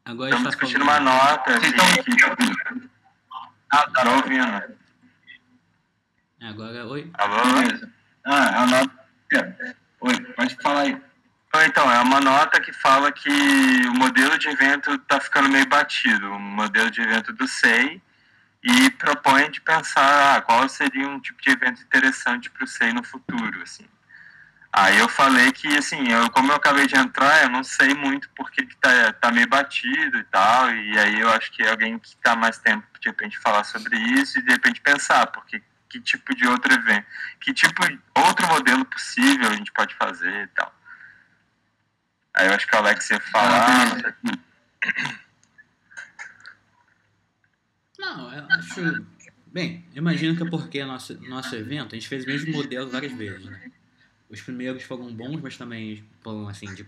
agora 0.05 0.29
estamos 0.29 0.53
está 0.53 0.65
discutindo 0.65 0.85
falando. 0.85 1.01
uma 1.07 1.11
nota 1.11 1.51
Vocês 1.59 1.73
estão 1.73 2.03
que- 2.03 2.89
Ah, 3.71 3.89
tá 3.91 4.09
ouvindo. 4.11 4.79
Agora, 6.41 6.85
oi. 6.87 7.11
Alô? 7.15 7.35
Ah, 8.25 8.63
a 8.63 8.67
nota. 8.67 9.75
Oi, 10.01 10.19
pode 10.33 10.55
falar 10.61 10.81
aí. 10.81 11.01
Então, 11.65 11.91
é 11.91 11.99
uma 11.99 12.21
nota 12.21 12.61
que 12.61 12.71
fala 12.71 13.11
que 13.11 13.29
o 13.89 13.93
modelo 13.95 14.37
de 14.37 14.47
evento 14.47 14.93
está 14.93 15.19
ficando 15.19 15.49
meio 15.49 15.67
batido, 15.67 16.31
o 16.31 16.39
modelo 16.39 16.89
de 16.89 17.01
evento 17.01 17.33
do 17.33 17.47
SEI, 17.47 18.01
e 18.63 18.89
propõe 18.91 19.49
de 19.51 19.59
pensar 19.59 20.37
ah, 20.37 20.41
qual 20.41 20.69
seria 20.69 21.07
um 21.07 21.19
tipo 21.19 21.41
de 21.41 21.49
evento 21.49 21.81
interessante 21.81 22.49
para 22.49 22.63
o 22.63 22.67
SEI 22.67 22.93
no 22.93 23.03
futuro, 23.03 23.61
assim. 23.61 23.85
Aí 24.71 24.99
eu 24.99 25.09
falei 25.09 25.51
que, 25.51 25.67
assim, 25.77 26.11
eu, 26.11 26.29
como 26.29 26.51
eu 26.51 26.55
acabei 26.55 26.85
de 26.85 26.95
entrar, 26.95 27.43
eu 27.43 27.49
não 27.49 27.63
sei 27.63 27.93
muito 27.95 28.29
porque 28.35 28.65
que 28.65 28.75
tá, 28.77 29.11
tá 29.13 29.31
meio 29.31 29.47
batido 29.47 30.17
e 30.17 30.23
tal, 30.25 30.69
e 30.71 30.99
aí 30.99 31.19
eu 31.19 31.29
acho 31.31 31.51
que 31.51 31.65
alguém 31.65 31.97
que 31.97 32.09
está 32.09 32.35
mais 32.35 32.59
tempo, 32.59 32.85
de 32.99 33.09
repente, 33.09 33.39
falar 33.39 33.63
sobre 33.63 33.97
isso 33.97 34.37
e 34.37 34.43
de 34.43 34.51
repente 34.51 34.79
pensar, 34.79 35.25
porque 35.27 35.61
que 35.89 35.99
tipo 35.99 36.35
de 36.35 36.47
outro 36.47 36.71
evento, 36.71 37.05
que 37.41 37.51
tipo, 37.51 37.81
outro 38.15 38.47
modelo 38.47 38.85
possível 38.85 39.49
a 39.49 39.55
gente 39.55 39.71
pode 39.71 39.95
fazer 39.95 40.43
e 40.43 40.47
tal. 40.49 40.71
Aí 42.35 42.47
eu 42.47 42.53
acho 42.53 42.67
que 42.67 42.75
o 42.75 42.79
Alex 42.79 43.09
ia 43.09 43.19
falar. 43.19 44.15
Não, 47.97 48.31
eu 48.31 48.47
acho. 48.51 49.05
Bem, 49.47 49.83
imagino 49.95 50.37
que 50.37 50.43
é 50.43 50.49
porque 50.49 50.85
nosso, 50.85 51.19
nosso 51.27 51.55
evento, 51.55 51.95
a 51.95 51.97
gente 51.97 52.07
fez 52.07 52.23
o 52.23 52.27
mesmo 52.27 52.53
modelo 52.53 52.87
várias 52.87 53.11
vezes, 53.13 53.45
né? 53.45 53.71
Os 54.29 54.41
primeiros 54.41 54.83
foram 54.83 55.11
bons, 55.13 55.41
mas 55.41 55.57
também 55.57 56.03
foram 56.21 56.47
assim, 56.47 56.73
de 56.73 56.85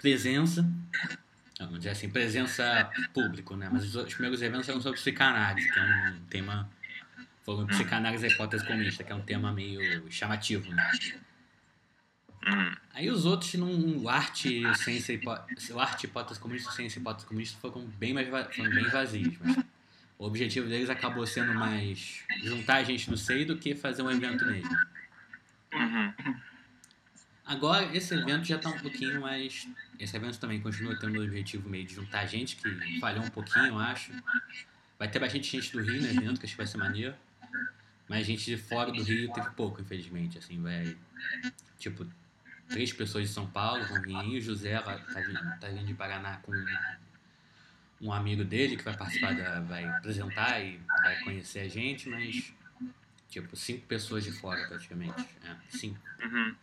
presença. 0.00 0.68
Vamos 1.58 1.78
dizer 1.78 1.90
assim, 1.90 2.10
presença 2.10 2.90
público, 3.14 3.56
né? 3.56 3.70
Mas 3.72 3.94
os, 3.94 4.12
primeiros 4.12 4.42
eventos 4.42 4.68
eram 4.68 4.80
sobre 4.80 4.98
psicanálise, 4.98 5.70
que 5.72 5.78
é 5.78 5.82
um 5.82 6.20
tema. 6.28 6.70
Foram 7.42 7.66
psicanálise 7.66 8.26
e 8.26 8.30
hipótese 8.30 8.66
comunista, 8.66 9.04
que 9.04 9.12
é 9.12 9.14
um 9.14 9.22
tema 9.22 9.52
meio 9.52 10.10
chamativo, 10.10 10.70
né? 10.72 10.90
Aí 12.92 13.10
os 13.10 13.24
outros, 13.24 13.54
o 13.54 14.08
arte, 14.08 14.62
ciência, 14.76 15.12
hipó- 15.14 15.44
o 15.72 15.80
arte, 15.80 16.04
hipótese 16.04 16.38
comunista, 16.38 16.70
ciência, 16.72 16.98
hipótese 16.98 17.26
comunista 17.26 17.58
foram 17.60 17.86
bem 17.86 18.12
mais 18.12 18.28
foram 18.28 18.70
bem 18.70 18.88
vazios. 18.88 19.36
Mas 19.40 19.64
o 20.18 20.26
objetivo 20.26 20.68
deles 20.68 20.90
acabou 20.90 21.26
sendo 21.26 21.54
mais 21.54 22.22
juntar 22.42 22.76
a 22.76 22.84
gente 22.84 23.10
no 23.10 23.16
seio 23.16 23.46
do 23.46 23.56
que 23.56 23.74
fazer 23.74 24.02
um 24.02 24.10
evento 24.10 24.44
mesmo. 24.44 24.76
Uhum, 25.74 26.34
Agora, 27.44 27.94
esse 27.94 28.14
evento 28.14 28.44
já 28.44 28.56
está 28.56 28.70
um 28.70 28.78
pouquinho 28.78 29.20
mais. 29.20 29.68
Esse 29.98 30.16
evento 30.16 30.38
também 30.38 30.60
continua 30.60 30.98
tendo 30.98 31.20
o 31.20 31.22
objetivo 31.22 31.68
meio 31.68 31.84
de 31.84 31.94
juntar 31.94 32.24
gente, 32.26 32.56
que 32.56 33.00
falhou 33.00 33.22
um 33.22 33.28
pouquinho, 33.28 33.66
eu 33.66 33.78
acho. 33.78 34.12
Vai 34.98 35.08
ter 35.08 35.18
bastante 35.18 35.50
gente 35.50 35.70
do 35.72 35.82
Rio 35.82 36.00
no 36.00 36.08
evento, 36.08 36.40
que 36.40 36.46
acho 36.46 36.54
que 36.54 36.56
vai 36.56 36.66
ser 36.66 36.78
maneiro. 36.78 37.14
Mas 38.08 38.26
gente 38.26 38.44
de 38.44 38.56
fora 38.56 38.90
do 38.90 39.02
Rio 39.02 39.30
teve 39.32 39.50
pouco, 39.50 39.80
infelizmente. 39.80 40.38
Assim, 40.38 40.60
vai. 40.62 40.96
Tipo, 41.78 42.06
três 42.68 42.92
pessoas 42.92 43.28
de 43.28 43.34
São 43.34 43.46
Paulo 43.46 43.84
vão 43.86 44.00
vir. 44.00 44.38
O 44.38 44.40
José 44.40 44.80
tá, 44.80 44.96
vindo, 45.20 45.58
tá 45.60 45.68
vindo 45.68 45.86
de 45.86 45.94
Paraná 45.94 46.38
com 46.38 46.52
um 48.00 48.12
amigo 48.12 48.42
dele 48.42 48.76
que 48.76 48.84
vai 48.84 48.96
participar 48.96 49.34
da. 49.34 49.60
vai 49.60 49.84
apresentar 49.84 50.60
e 50.60 50.80
vai 51.02 51.20
conhecer 51.20 51.60
a 51.60 51.68
gente, 51.68 52.08
mas. 52.08 52.54
Tipo, 53.34 53.56
cinco 53.56 53.84
pessoas 53.88 54.22
de 54.22 54.30
fora 54.30 54.64
praticamente. 54.68 55.20
É, 55.42 55.56
cinco. 55.68 55.98
uhum, 56.22 56.54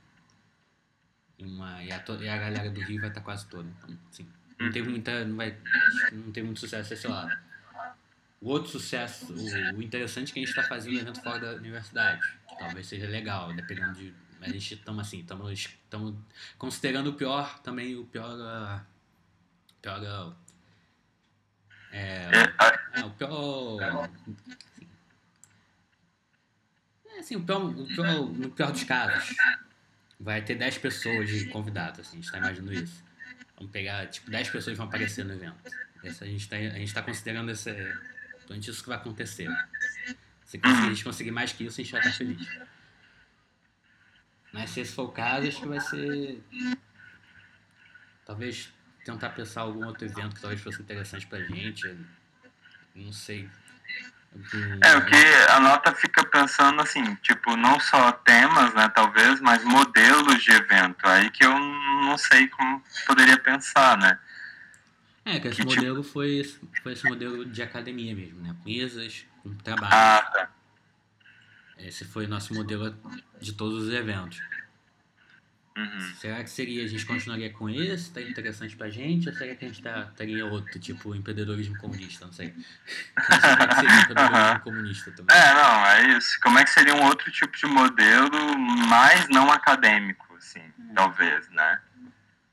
E, 1.37 1.43
uma, 1.43 1.83
e, 1.83 1.91
a, 1.91 2.01
e 2.21 2.29
a 2.29 2.37
galera 2.37 2.69
do 2.69 2.79
Rio 2.79 3.01
vai 3.01 3.09
estar 3.09 3.19
quase 3.19 3.45
toda. 3.47 3.67
Então, 3.67 3.99
sim. 4.09 4.25
Não 4.57 4.71
teve 4.71 4.87
muita. 4.89 5.25
Não, 5.25 5.35
vai, 5.35 5.57
não 6.13 6.31
teve 6.31 6.45
muito 6.45 6.61
sucesso 6.61 6.93
esse 6.93 7.05
lado. 7.09 7.37
O 8.39 8.47
outro 8.47 8.71
sucesso, 8.71 9.33
o, 9.33 9.77
o 9.79 9.81
interessante 9.81 10.29
é 10.29 10.33
que 10.33 10.39
a 10.39 10.43
gente 10.43 10.49
está 10.57 10.63
fazendo 10.63 10.95
um 10.95 10.99
evento 11.01 11.21
fora 11.21 11.39
da 11.39 11.55
universidade. 11.55 12.21
Talvez 12.57 12.87
seja 12.87 13.05
legal, 13.05 13.53
dependendo 13.53 13.93
de. 13.93 14.13
A 14.39 14.47
gente 14.47 14.75
estamos 14.75 15.05
assim, 15.05 15.19
estamos 15.19 16.15
considerando 16.57 17.09
o 17.09 17.13
pior 17.15 17.59
também, 17.59 17.97
o 17.97 18.05
pior. 18.05 18.31
ah, 18.39 18.85
pior 19.81 19.99
ah, 20.05 20.33
é, 21.91 22.29
É, 22.95 23.01
é, 23.01 23.03
o 23.03 23.09
pior. 23.09 24.09
Assim, 27.21 27.35
o 27.35 27.43
pior, 27.43 27.63
o 27.63 27.85
pior, 27.85 28.25
no 28.33 28.49
pior 28.49 28.71
dos 28.71 28.83
casos. 28.83 29.35
Vai 30.19 30.41
ter 30.41 30.55
10 30.55 30.79
pessoas 30.79 31.29
de 31.29 31.45
convidados, 31.49 31.99
assim, 31.99 32.17
a 32.17 32.21
gente 32.21 32.31
tá 32.31 32.37
imaginando 32.39 32.73
isso. 32.73 33.03
Vamos 33.55 33.71
pegar, 33.71 34.07
tipo, 34.07 34.31
10 34.31 34.49
pessoas 34.49 34.75
vão 34.75 34.87
aparecer 34.87 35.23
no 35.23 35.33
evento. 35.33 35.71
Esse, 36.03 36.23
a, 36.23 36.27
gente 36.27 36.49
tá, 36.49 36.55
a 36.55 36.79
gente 36.79 36.91
tá 36.91 37.03
considerando 37.03 37.51
esse. 37.51 37.71
Durante 38.47 38.71
isso 38.71 38.81
que 38.81 38.89
vai 38.89 38.97
acontecer. 38.97 39.47
Se 40.45 40.59
a 40.63 40.89
gente 40.89 41.03
conseguir 41.03 41.29
mais 41.29 41.53
que 41.53 41.63
isso, 41.63 41.79
a 41.79 41.83
gente 41.83 41.91
vai 41.91 42.01
estar 42.01 42.13
feliz. 42.13 42.47
Mas 44.51 44.71
se 44.71 44.79
esse 44.79 44.93
for 44.93 45.03
o 45.03 45.11
caso, 45.11 45.47
acho 45.47 45.61
que 45.61 45.67
vai 45.67 45.79
ser. 45.79 46.43
Talvez 48.25 48.73
tentar 49.05 49.29
pensar 49.29 49.61
algum 49.61 49.85
outro 49.85 50.05
evento 50.05 50.35
que 50.35 50.41
talvez 50.41 50.59
fosse 50.59 50.81
interessante 50.81 51.27
pra 51.27 51.39
gente. 51.43 51.95
Não 52.95 53.13
sei. 53.13 53.47
É, 54.83 54.95
o 54.95 55.05
que 55.05 55.15
a 55.49 55.59
nota 55.59 55.93
fica 55.93 56.23
pensando 56.25 56.81
assim, 56.81 57.15
tipo, 57.15 57.55
não 57.57 57.79
só 57.79 58.11
temas, 58.13 58.73
né, 58.73 58.87
talvez, 58.89 59.41
mas 59.41 59.63
modelos 59.63 60.41
de 60.41 60.51
evento. 60.51 61.05
Aí 61.05 61.29
que 61.29 61.43
eu 61.45 61.57
não 61.59 62.17
sei 62.17 62.47
como 62.47 62.81
poderia 63.05 63.37
pensar, 63.37 63.97
né? 63.97 64.17
É, 65.25 65.39
que 65.39 65.49
esse 65.49 65.57
Que 65.57 65.67
tipo- 65.67 65.75
modelo 65.75 66.01
foi, 66.03 66.37
esse- 66.37 66.59
foi 66.81 66.93
esse 66.93 67.07
modelo 67.07 67.45
de 67.45 67.61
academia 67.61 68.15
mesmo, 68.15 68.41
né? 68.41 68.55
Mesas, 68.65 69.25
com 69.43 69.53
trabalho. 69.55 69.93
Ah, 69.93 70.21
tá. 70.33 70.49
Esse 71.77 72.05
foi 72.05 72.25
o 72.25 72.29
nosso 72.29 72.53
modelo 72.53 72.95
de 73.39 73.53
todos 73.53 73.83
os 73.87 73.93
eventos. 73.93 74.39
Uhum. 75.77 76.13
Será 76.15 76.43
que 76.43 76.49
seria, 76.49 76.83
a 76.83 76.87
gente 76.87 77.05
continuaria 77.05 77.49
com 77.49 77.69
esse? 77.69 78.11
Tá 78.11 78.21
interessante 78.21 78.75
pra 78.75 78.89
gente? 78.89 79.29
Ou 79.29 79.35
será 79.35 79.55
que 79.55 79.63
a 79.63 79.67
gente 79.67 79.81
tá, 79.81 80.11
teria 80.17 80.45
outro, 80.45 80.77
tipo 80.79 81.15
empreendedorismo 81.15 81.77
comunista? 81.77 82.25
Não 82.25 82.33
sei. 82.33 82.53
Como 83.15 83.63
é 83.63 83.67
que 83.67 83.75
seria 83.75 84.01
empreendedorismo 84.01 84.59
comunista 84.63 85.11
também. 85.11 85.35
É, 85.35 85.53
não, 85.53 85.85
é 85.85 86.17
isso. 86.17 86.39
Como 86.41 86.59
é 86.59 86.63
que 86.63 86.69
seria 86.69 86.95
um 86.95 87.03
outro 87.05 87.31
tipo 87.31 87.55
de 87.57 87.65
modelo 87.67 88.57
mais 88.59 89.29
não 89.29 89.49
acadêmico, 89.49 90.35
assim, 90.35 90.63
talvez, 90.93 91.49
né? 91.49 91.81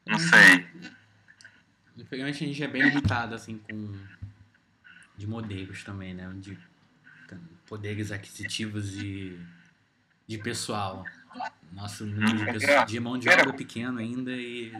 Não 0.06 0.18
sei. 0.18 0.66
Infelizmente 1.96 2.44
a 2.44 2.46
gente 2.46 2.62
é 2.62 2.68
bem 2.68 2.82
limitado, 2.82 3.34
assim, 3.34 3.58
com. 3.58 3.98
de 5.16 5.26
modelos 5.26 5.82
também, 5.82 6.14
né? 6.14 6.30
De 6.36 6.56
poderes 7.66 8.12
aquisitivos 8.12 8.96
e 8.96 9.38
de 10.26 10.38
pessoal. 10.38 11.04
Nosso 11.72 12.06
número 12.06 12.36
de, 12.36 12.44
uhum. 12.44 12.52
pessoa, 12.52 12.84
de 12.84 13.00
mão 13.00 13.18
de 13.18 13.28
obra 13.28 13.52
pequeno 13.52 13.98
ainda 13.98 14.32
e 14.32 14.72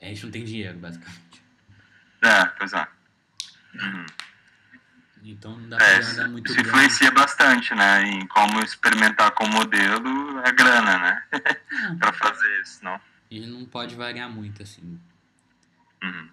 a 0.00 0.06
gente 0.06 0.24
não 0.24 0.30
tem 0.30 0.44
dinheiro, 0.44 0.78
basicamente. 0.78 1.42
É, 2.22 2.44
pois 2.46 2.72
é. 2.72 2.86
Uhum. 3.74 4.06
Então 5.22 5.58
não 5.58 5.68
dá 5.68 5.76
pra 5.76 5.86
é, 5.86 6.14
dar 6.14 6.28
muito 6.28 6.50
Isso 6.50 6.60
influencia 6.60 7.10
bastante, 7.10 7.74
né? 7.74 8.02
Em 8.04 8.26
como 8.26 8.60
experimentar 8.60 9.32
com 9.32 9.44
o 9.44 9.48
modelo 9.48 10.38
a 10.38 10.50
grana, 10.50 10.98
né? 10.98 11.24
É. 11.32 11.94
pra 11.98 12.12
fazer 12.12 12.62
isso, 12.62 12.84
não? 12.84 13.00
E 13.30 13.46
não 13.46 13.64
pode 13.64 13.94
variar 13.94 14.30
muito, 14.30 14.62
assim. 14.62 14.98
Uhum. 16.02 16.28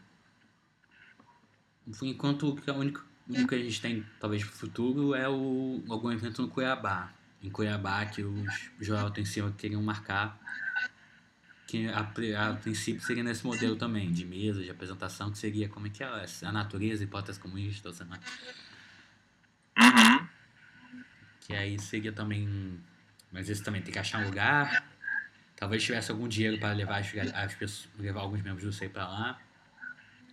Enquanto 2.04 2.48
o 2.48 2.74
único, 2.74 3.06
único 3.28 3.48
que 3.48 3.56
a 3.56 3.60
gente 3.60 3.82
tem, 3.82 4.06
talvez, 4.20 4.44
pro 4.44 4.54
futuro 4.54 5.14
é 5.14 5.28
o, 5.28 5.84
algum 5.90 6.12
evento 6.12 6.42
no 6.42 6.48
Cuiabá. 6.48 7.12
Em 7.48 7.50
Cuiabá, 7.50 8.06
que 8.06 8.22
os 8.22 8.46
Joel 8.80 9.10
tem 9.10 9.24
cima 9.24 9.52
queriam 9.58 9.82
marcar. 9.82 10.40
Que 11.66 11.88
a, 11.88 12.00
a, 12.50 12.54
princípio 12.56 13.02
seria 13.02 13.24
nesse 13.24 13.46
modelo 13.46 13.76
também, 13.76 14.12
de 14.12 14.26
mesa, 14.26 14.62
de 14.62 14.70
apresentação, 14.70 15.32
que 15.32 15.38
seria 15.38 15.68
como 15.68 15.88
é 15.88 15.90
que 15.90 16.04
é 16.04 16.08
a 16.44 16.52
natureza, 16.52 17.04
hipótese 17.04 17.40
comunista, 17.40 17.92
sei 17.92 18.06
lá. 18.06 18.20
Uhum. 19.80 20.28
Que 21.42 21.54
aí 21.54 21.80
seria 21.80 22.12
também. 22.12 22.80
Mas 23.32 23.50
esse 23.50 23.64
também 23.64 23.82
tem 23.82 23.92
que 23.92 24.00
achar 24.00 24.20
um 24.20 24.26
lugar. 24.26 24.86
Talvez 25.56 25.84
tivesse 25.84 26.12
algum 26.12 26.28
dinheiro 26.28 26.60
para 26.60 26.74
levar 26.74 27.00
as, 27.00 27.14
as 27.34 27.56
pessoas, 27.56 27.90
levar 27.98 28.22
alguns 28.22 28.42
membros 28.42 28.64
do 28.64 28.72
SEI 28.72 28.90
para 28.90 29.08
lá 29.08 29.40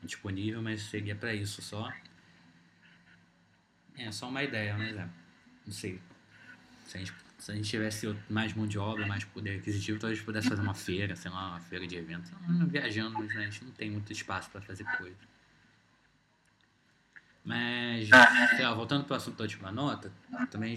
disponível, 0.06 0.62
mas 0.62 0.82
seria 0.82 1.14
para 1.16 1.34
isso 1.34 1.62
só. 1.62 1.92
É 3.96 4.10
só 4.10 4.28
uma 4.28 4.42
ideia, 4.42 4.76
mas 4.76 4.96
é. 4.96 5.08
Não 5.64 5.72
sei. 5.72 6.00
Se 6.84 6.96
a 6.96 7.00
gente, 7.00 7.12
se 7.38 7.50
a 7.50 7.54
gente 7.54 7.68
tivesse 7.68 8.16
mais 8.28 8.52
mão 8.52 8.66
de 8.66 8.78
obra, 8.78 9.06
mais 9.06 9.24
poder 9.24 9.58
aquisitivo, 9.58 9.98
talvez 9.98 10.20
pudesse 10.20 10.48
fazer 10.48 10.62
uma 10.62 10.74
feira, 10.74 11.16
sei 11.16 11.30
lá, 11.30 11.50
uma 11.50 11.60
feira 11.60 11.86
de 11.86 11.96
eventos. 11.96 12.30
Viajando, 12.68 13.18
mas 13.18 13.34
né, 13.34 13.42
a 13.42 13.50
gente 13.50 13.64
não 13.64 13.72
tem 13.72 13.90
muito 13.90 14.12
espaço 14.12 14.50
para 14.50 14.60
fazer 14.60 14.84
coisa. 14.96 15.16
Mas, 17.44 18.08
sei 18.56 18.64
lá, 18.64 18.72
voltando 18.72 19.04
para 19.04 19.14
o 19.14 19.16
assunto 19.16 19.36
da 19.36 19.44
última 19.44 19.70
nota, 19.70 20.10
também 20.50 20.76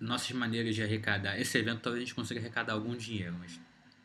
nossas 0.00 0.30
maneiras 0.32 0.74
de 0.74 0.82
arrecadar. 0.82 1.38
Esse 1.38 1.58
evento 1.58 1.80
talvez 1.80 2.02
a 2.02 2.06
gente 2.06 2.14
consiga 2.14 2.40
arrecadar 2.40 2.72
algum 2.72 2.96
dinheiro, 2.96 3.36
mas, 3.38 3.60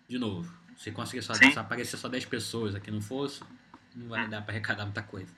de 0.08 0.18
novo, 0.18 0.54
se 0.78 0.92
conseguir 0.92 1.22
só, 1.22 1.34
só 1.34 1.60
aparecer 1.60 1.98
só 1.98 2.10
10 2.10 2.26
pessoas 2.26 2.76
aqui 2.76 2.92
no 2.92 3.02
fosso, 3.02 3.46
não 3.96 4.10
vai 4.10 4.28
dar 4.28 4.42
para 4.42 4.52
arrecadar 4.52 4.86
muita 4.86 5.02
coisa. 5.02 5.34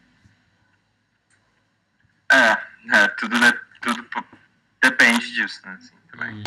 É, 2.32 2.52
é 2.96 3.08
tudo, 3.10 3.40
né, 3.40 3.54
tudo 3.82 4.04
depende 4.82 5.32
disso, 5.34 5.62
né? 5.66 5.78
Assim, 5.80 5.96
também. 6.12 6.36
Hum. 6.36 6.44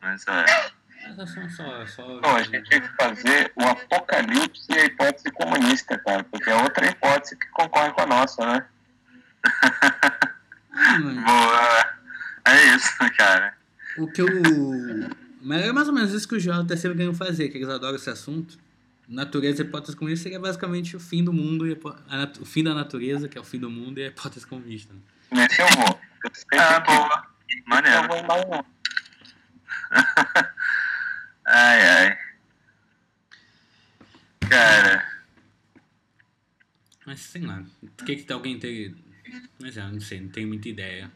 Mas 0.00 0.26
é. 0.26 0.72
Mas 1.16 1.30
são 1.32 1.48
só, 1.48 1.86
só... 1.86 2.20
Pô, 2.20 2.28
a 2.28 2.42
gente 2.42 2.68
tem 2.68 2.80
que 2.80 2.88
fazer 2.96 3.52
o 3.56 3.62
apocalipse 3.62 4.66
e 4.70 4.78
a 4.78 4.84
hipótese 4.84 5.30
comunista, 5.32 5.98
cara, 5.98 6.24
porque 6.24 6.50
é 6.50 6.62
outra 6.62 6.86
hipótese 6.86 7.36
que 7.36 7.46
concorre 7.48 7.90
com 7.92 8.02
a 8.02 8.06
nossa, 8.06 8.44
né? 8.44 8.66
Boa. 11.24 11.98
É 12.46 12.76
isso, 12.76 12.96
cara. 13.16 13.54
O 13.96 14.06
que 14.06 14.22
eu. 14.22 14.28
Mas 15.40 15.62
é 15.62 15.72
mais 15.72 15.88
ou 15.88 15.94
menos 15.94 16.12
isso 16.12 16.28
que 16.28 16.34
o 16.34 16.40
João 16.40 16.66
terceiro 16.66 16.96
ganhou 16.96 17.14
fazer, 17.14 17.48
que 17.48 17.58
eles 17.58 17.68
adoram 17.68 17.96
esse 17.96 18.10
assunto. 18.10 18.58
Natureza 19.08 19.62
e 19.62 19.66
hipótese 19.66 19.96
comunista 19.96 20.24
seria 20.24 20.38
basicamente 20.38 20.94
o 20.94 21.00
fim 21.00 21.24
do 21.24 21.32
mundo, 21.32 21.66
e 21.66 21.72
a, 22.08 22.30
o 22.40 22.44
fim 22.44 22.62
da 22.62 22.74
natureza, 22.74 23.28
que 23.28 23.38
é 23.38 23.40
o 23.40 23.44
fim 23.44 23.58
do 23.58 23.70
mundo, 23.70 23.98
e 23.98 24.04
a 24.04 24.08
hipótese 24.08 24.46
comunista. 24.46 24.92
Né? 24.92 25.00
Nesse 25.32 25.62
eu 25.62 25.68
vou. 25.68 25.97
Ah, 26.52 26.80
boa. 26.80 27.26
Maneiro. 27.66 28.02
Eu 28.02 28.08
vou 28.08 28.66
ai, 31.46 31.80
ai. 31.88 32.18
Cara. 34.48 35.08
Mas 37.06 37.20
sei 37.20 37.42
lá. 37.42 37.62
Por 37.96 38.04
que, 38.04 38.16
que 38.16 38.32
alguém 38.32 38.58
tem. 38.58 38.94
Mas 39.60 39.76
é, 39.76 39.82
não 39.82 40.00
sei, 40.00 40.20
não 40.20 40.28
tenho 40.28 40.48
muita 40.48 40.68
ideia 40.68 41.10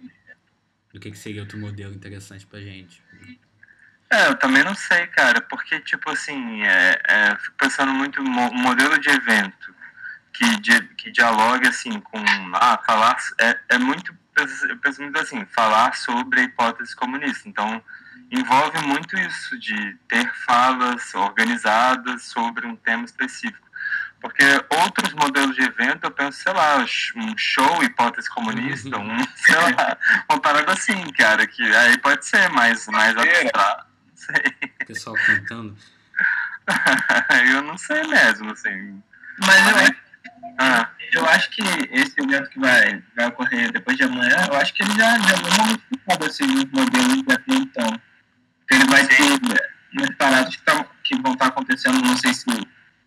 do 0.92 1.00
que, 1.00 1.10
que 1.10 1.18
seria 1.18 1.42
outro 1.42 1.58
modelo 1.58 1.94
interessante 1.94 2.46
pra 2.46 2.60
gente. 2.60 3.02
É, 4.10 4.28
eu 4.28 4.36
também 4.36 4.62
não 4.62 4.74
sei, 4.74 5.06
cara, 5.06 5.40
porque, 5.40 5.80
tipo 5.80 6.10
assim, 6.10 6.62
é, 6.62 7.00
é, 7.08 7.36
fico 7.36 7.56
pensando 7.56 7.92
muito 7.92 8.22
no 8.22 8.30
modelo 8.52 8.98
de 8.98 9.08
evento 9.08 9.74
que, 10.32 10.60
de, 10.60 10.82
que 10.96 11.10
dialoga, 11.10 11.70
assim, 11.70 11.98
com, 12.00 12.22
ah, 12.54 12.78
falar, 12.86 13.16
é, 13.40 13.58
é 13.70 13.78
muito, 13.78 14.14
eu 14.36 14.78
penso 14.78 15.02
muito 15.02 15.18
assim, 15.18 15.44
falar 15.46 15.94
sobre 15.94 16.40
a 16.40 16.44
hipótese 16.44 16.94
comunista, 16.96 17.48
então 17.48 17.82
envolve 18.30 18.78
muito 18.86 19.16
isso, 19.18 19.58
de 19.58 19.96
ter 20.08 20.32
falas 20.46 21.14
organizadas 21.14 22.24
sobre 22.24 22.66
um 22.66 22.74
tema 22.76 23.04
específico. 23.04 23.62
Porque 24.20 24.44
outros 24.70 25.12
modelos 25.14 25.56
de 25.56 25.62
evento, 25.62 26.04
eu 26.04 26.10
penso, 26.10 26.40
sei 26.40 26.52
lá, 26.52 26.78
um 27.16 27.36
show 27.36 27.82
hipótese 27.82 28.30
comunista, 28.30 28.96
uhum. 28.96 29.16
um, 29.16 29.24
sei 29.36 29.56
lá, 29.56 29.98
uma 30.30 30.40
parada 30.40 30.72
assim, 30.72 31.12
cara, 31.12 31.46
que 31.46 31.62
aí 31.74 31.98
pode 31.98 32.24
ser 32.24 32.48
mais, 32.50 32.86
mais 32.86 33.16
abstrato, 33.16 33.86
não 34.06 34.16
sei. 34.16 34.70
Pessoal 34.86 35.16
cantando. 35.26 35.76
eu 37.52 37.62
não 37.62 37.76
sei 37.76 38.02
mesmo, 38.04 38.52
assim. 38.52 39.02
Mas 39.40 39.68
eu, 39.68 39.76
acho, 39.76 39.94
ah. 40.58 40.90
eu 41.14 41.24
acho 41.26 41.50
que 41.50 41.62
esse 41.90 42.14
evento 42.20 42.50
que 42.50 42.58
vai, 42.58 43.02
vai 43.16 43.26
ocorrer 43.28 43.72
depois 43.72 43.96
de 43.96 44.04
amanhã, 44.04 44.46
eu 44.50 44.56
acho 44.56 44.72
que 44.74 44.82
ele 44.82 44.92
já, 44.92 45.18
já 45.18 45.36
vai 45.36 45.66
modificado 45.68 46.26
assim, 46.26 46.44
os 46.44 46.64
modelos 46.66 47.22
de 47.22 47.32
até 47.32 47.54
então. 47.54 48.00
Ele 48.70 48.84
vai 48.86 49.06
ter 49.06 49.40
umas 49.94 50.14
paradas 50.16 50.56
que, 50.56 50.62
tá, 50.62 50.86
que 51.04 51.16
vão 51.20 51.32
estar 51.32 51.46
tá 51.46 51.50
acontecendo, 51.50 52.00
não 52.00 52.16
sei 52.16 52.32
se 52.32 52.46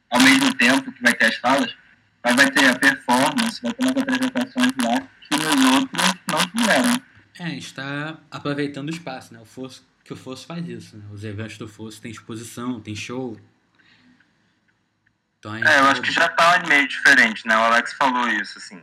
ao 0.10 0.21
mesmo 0.21 0.53
tempo 0.55 0.91
que 0.91 1.01
vai 1.01 1.13
ter 1.13 1.25
as 1.25 1.36
falas, 1.36 1.75
mas 2.23 2.36
vai 2.36 2.51
ter 2.51 2.65
a 2.67 2.77
performance, 2.77 3.62
vai 3.62 3.73
ter 3.73 3.84
umas 3.84 4.01
apresentações 4.01 4.71
lá 4.84 5.08
que 5.21 5.36
nos 5.38 5.75
outros 5.75 6.13
não 6.31 6.47
tiveram. 6.47 7.01
É, 7.39 7.43
a 7.43 7.49
gente 7.49 7.65
está 7.65 8.17
aproveitando 8.31 8.88
o 8.88 8.91
espaço, 8.91 9.34
né? 9.34 9.39
O 9.39 9.45
Fosso, 9.45 9.86
que 10.03 10.13
o 10.13 10.15
Fosso 10.15 10.45
faz 10.45 10.67
isso, 10.67 10.97
né? 10.97 11.03
Os 11.12 11.23
eventos 11.23 11.58
do 11.58 11.67
Fosso 11.67 12.01
tem 12.01 12.12
exposição, 12.12 12.79
tem 12.79 12.95
show. 12.95 13.38
Então, 15.45 15.55
é, 15.71 15.79
eu 15.79 15.86
acho 15.86 16.01
que 16.01 16.12
já 16.12 16.27
tá 16.27 16.63
meio 16.67 16.88
diferente, 16.88 17.47
né? 17.47 17.55
O 17.55 17.62
Alex 17.62 17.93
falou 17.93 18.27
isso, 18.29 18.58
assim. 18.58 18.81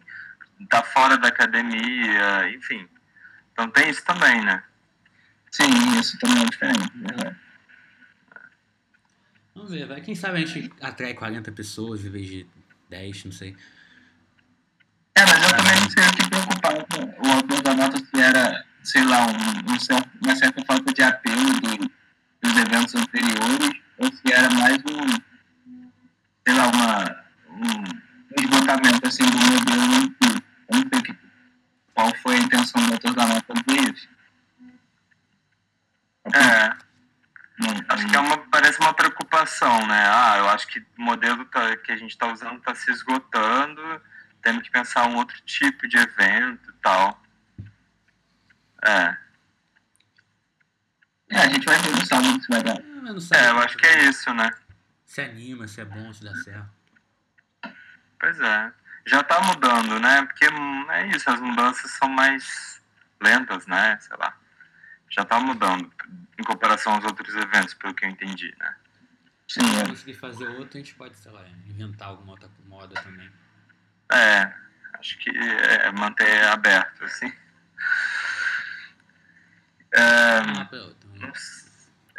Tá 0.68 0.81
fora 0.83 1.18
da 1.18 1.27
academia, 1.27 2.48
enfim. 2.55 2.88
Então 3.53 3.68
tem 3.68 3.90
isso 3.90 4.05
também, 4.05 4.40
né? 4.44 4.62
Sim, 5.51 5.98
isso 5.98 6.16
também 6.18 6.44
é 6.44 6.46
diferente, 6.46 6.92
verdade. 6.94 7.37
Vamos 9.55 9.70
ver, 9.72 9.87
vai. 9.87 10.01
Quem 10.01 10.14
sabe 10.14 10.42
a 10.42 10.46
gente 10.46 10.72
atrai 10.81 11.14
40 11.14 11.51
pessoas 11.51 12.05
em 12.05 12.11
vez 12.11 12.27
de 12.27 12.46
10, 12.88 13.25
não 13.25 13.33
sei. 13.33 13.57
É, 15.16 15.27
mas 15.27 15.42
eu 15.42 15.57
também 15.57 15.81
não 15.81 15.90
sei 15.90 16.05
o 16.05 16.12
que 16.12 16.31
preocupava 16.31 16.87
o 17.18 17.31
autor 17.33 17.62
da 17.62 17.75
nota 17.75 17.98
se 17.98 18.20
era, 18.20 18.64
sei 18.85 19.05
lá, 19.05 19.27
um, 19.27 19.33
um, 19.33 20.22
uma 20.22 20.37
certa 20.37 20.64
falta 20.64 20.92
de 20.92 21.03
apelo 21.03 21.61
do, 21.61 21.90
dos 22.40 22.57
eventos 22.57 22.94
anteriores, 22.94 23.81
ou 23.98 24.07
se 24.12 24.33
era 24.33 24.48
mais 24.55 24.79
um, 24.79 25.32
sei 26.46 26.57
lá, 26.57 26.66
uma, 26.68 27.24
um 27.48 27.85
esgotamento 28.38 29.07
assim, 29.07 29.24
do 29.24 29.37
modelo 29.38 29.94
em. 29.94 30.16
Eu 30.70 30.78
não 30.78 30.88
sei 30.92 31.02
que, 31.02 31.18
qual 31.94 32.14
foi 32.16 32.37
a 32.37 32.40
intenção 32.40 32.85
do 32.87 32.92
autor 32.92 33.14
da 33.14 33.26
nota 33.26 33.55
dizer 33.55 33.92
isso. 33.92 34.09
É. 36.35 36.92
Acho 37.88 38.07
que 38.09 38.16
é 38.16 38.18
uma, 38.18 38.38
parece 38.38 38.81
uma 38.81 38.94
preocupação, 38.94 39.87
né? 39.87 40.05
Ah, 40.09 40.37
eu 40.38 40.48
acho 40.48 40.66
que 40.66 40.81
o 40.81 41.02
modelo 41.02 41.44
tá, 41.46 41.76
que 41.76 41.92
a 41.92 41.96
gente 41.96 42.11
está 42.11 42.33
usando 42.33 42.57
está 42.57 42.74
se 42.74 42.90
esgotando, 42.90 44.00
temos 44.42 44.62
que 44.62 44.70
pensar 44.70 45.07
um 45.07 45.16
outro 45.16 45.40
tipo 45.42 45.87
de 45.87 45.96
evento 45.96 46.70
e 46.70 46.83
tal. 46.83 47.22
É. 48.85 49.16
É, 51.31 51.38
a 51.38 51.48
gente 51.48 51.64
vai 51.64 51.78
ver, 51.78 51.90
não 51.92 52.05
sabe 52.05 52.42
se 52.42 52.48
vai 52.48 52.62
dar. 52.62 52.78
É, 53.35 53.50
eu 53.50 53.59
acho 53.59 53.76
que 53.76 53.87
é 53.87 54.05
isso, 54.05 54.33
né? 54.35 54.50
Se 55.12 55.20
anima, 55.20 55.68
se 55.68 55.81
é 55.81 55.85
bom, 55.85 56.12
se 56.12 56.25
dá 56.25 56.35
certo. 56.35 56.70
Pois 58.18 58.40
é. 58.40 58.72
Já 59.07 59.22
tá 59.22 59.40
mudando, 59.40 59.98
né? 59.98 60.22
Porque 60.22 60.48
hum, 60.48 60.90
é 60.90 61.09
isso, 61.09 61.29
as 61.29 61.40
mudanças 61.40 61.90
são 61.92 62.09
mais 62.09 62.81
lentas, 63.20 63.66
né? 63.66 63.98
Sei 64.01 64.16
lá 64.16 64.37
já 65.12 65.22
está 65.22 65.38
mudando 65.38 65.92
em 66.38 66.42
comparação 66.42 66.94
aos 66.94 67.05
outros 67.05 67.35
eventos, 67.37 67.75
pelo 67.75 67.94
que 67.94 68.05
eu 68.05 68.09
entendi, 68.09 68.55
né? 68.59 68.75
Se 69.46 69.61
a 69.61 69.62
gente 69.62 69.88
conseguir 69.90 70.14
fazer 70.14 70.48
outro, 70.48 70.79
a 70.79 70.81
gente 70.81 70.94
pode, 70.94 71.14
sei 71.16 71.31
lá, 71.31 71.46
inventar 71.66 72.09
alguma 72.09 72.33
outra 72.33 72.48
moda 72.66 72.94
também. 73.03 73.31
É, 74.11 74.51
acho 74.94 75.18
que 75.18 75.31
é 75.31 75.92
manter 75.92 76.44
aberto, 76.44 77.05
assim. 77.05 77.31
É, 79.92 80.01
ah, 80.01 80.42
então. 80.62 80.96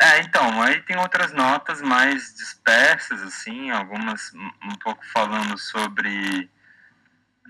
É, 0.03 0.19
então, 0.19 0.61
aí 0.61 0.81
tem 0.81 0.97
outras 0.97 1.31
notas 1.31 1.81
mais 1.81 2.33
dispersas, 2.35 3.21
assim, 3.21 3.71
algumas 3.71 4.33
um 4.33 4.75
pouco 4.81 5.01
falando 5.13 5.57
sobre 5.57 6.49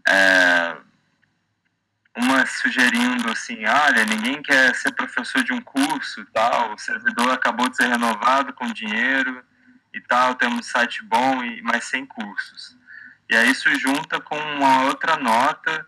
é, 0.08 0.78
uma 2.16 2.46
sugerindo 2.46 3.32
assim, 3.32 3.66
olha, 3.66 4.06
ninguém 4.06 4.42
quer 4.44 4.76
ser 4.76 4.92
professor 4.94 5.44
de 5.44 5.52
um 5.52 5.62
curso 5.62 6.24
tal, 6.32 6.74
o 6.74 6.78
servidor 6.78 7.32
acabou 7.32 7.68
de 7.70 7.76
ser 7.76 7.88
renovado 7.88 8.54
com 8.54 8.72
dinheiro 8.72 9.44
e 9.92 10.00
tal, 10.02 10.36
temos 10.36 10.68
site 10.68 11.04
bom, 11.04 11.44
e, 11.44 11.62
mas 11.64 11.86
sem 11.86 12.06
cursos. 12.06 12.78
E 13.30 13.36
aí 13.36 13.50
isso 13.50 13.74
junta 13.80 14.20
com 14.22 14.38
uma 14.38 14.84
outra 14.84 15.18
nota 15.18 15.88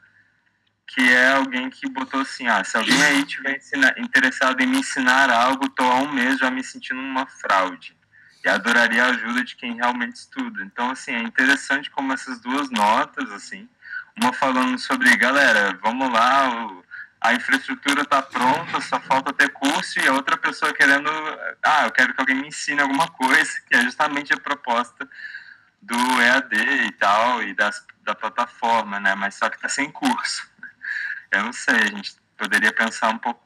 que 0.88 1.02
é 1.02 1.34
alguém 1.34 1.70
que 1.70 1.90
botou 1.90 2.22
assim, 2.22 2.48
ah, 2.48 2.64
se 2.64 2.78
alguém 2.78 3.02
aí 3.04 3.26
tiver 3.26 3.60
interessado 3.98 4.62
em 4.62 4.68
me 4.68 4.80
ensinar 4.80 5.30
algo, 5.30 5.70
tô 5.70 5.84
há 5.84 5.96
um 5.96 6.12
mês 6.12 6.38
já 6.38 6.52
me 6.52 6.64
sentindo 6.64 7.00
uma 7.00 7.26
fraude. 7.26 7.98
E 8.44 8.50
adoraria 8.50 9.04
a 9.04 9.10
ajuda 9.10 9.44
de 9.44 9.56
quem 9.56 9.76
realmente 9.76 10.18
estuda. 10.18 10.64
Então, 10.64 10.92
assim, 10.92 11.12
é 11.12 11.20
interessante 11.20 11.90
como 11.90 12.14
essas 12.14 12.40
duas 12.40 12.70
notas, 12.70 13.32
assim, 13.32 13.68
uma 14.16 14.32
falando 14.32 14.78
sobre, 14.78 15.16
galera, 15.18 15.78
vamos 15.82 16.12
lá, 16.14 16.70
a 17.20 17.34
infraestrutura 17.34 18.04
está 18.04 18.22
pronta, 18.22 18.80
só 18.82 19.00
falta 19.00 19.34
ter 19.34 19.50
curso, 19.50 20.00
e 20.00 20.08
a 20.08 20.14
outra 20.14 20.38
pessoa 20.38 20.72
querendo, 20.72 21.10
ah, 21.64 21.86
eu 21.86 21.92
quero 21.92 22.14
que 22.14 22.22
alguém 22.22 22.36
me 22.36 22.48
ensine 22.48 22.80
alguma 22.80 23.08
coisa, 23.08 23.52
que 23.68 23.76
é 23.76 23.82
justamente 23.82 24.32
a 24.32 24.38
proposta 24.38 25.10
do 25.82 26.22
EAD 26.22 26.56
e 26.86 26.92
tal, 26.92 27.42
e 27.42 27.54
das, 27.54 27.84
da 28.04 28.14
plataforma, 28.14 29.00
né? 29.00 29.16
Mas 29.16 29.36
só 29.36 29.50
que 29.50 29.56
está 29.56 29.68
sem 29.68 29.92
curso. 29.92 30.48
Eu 31.32 31.44
não 31.44 31.54
sei, 31.54 31.76
a 31.76 31.86
gente 31.88 32.16
poderia 32.38 32.74
pensar 32.74 33.10
um 33.10 33.18
pouco 33.18 33.44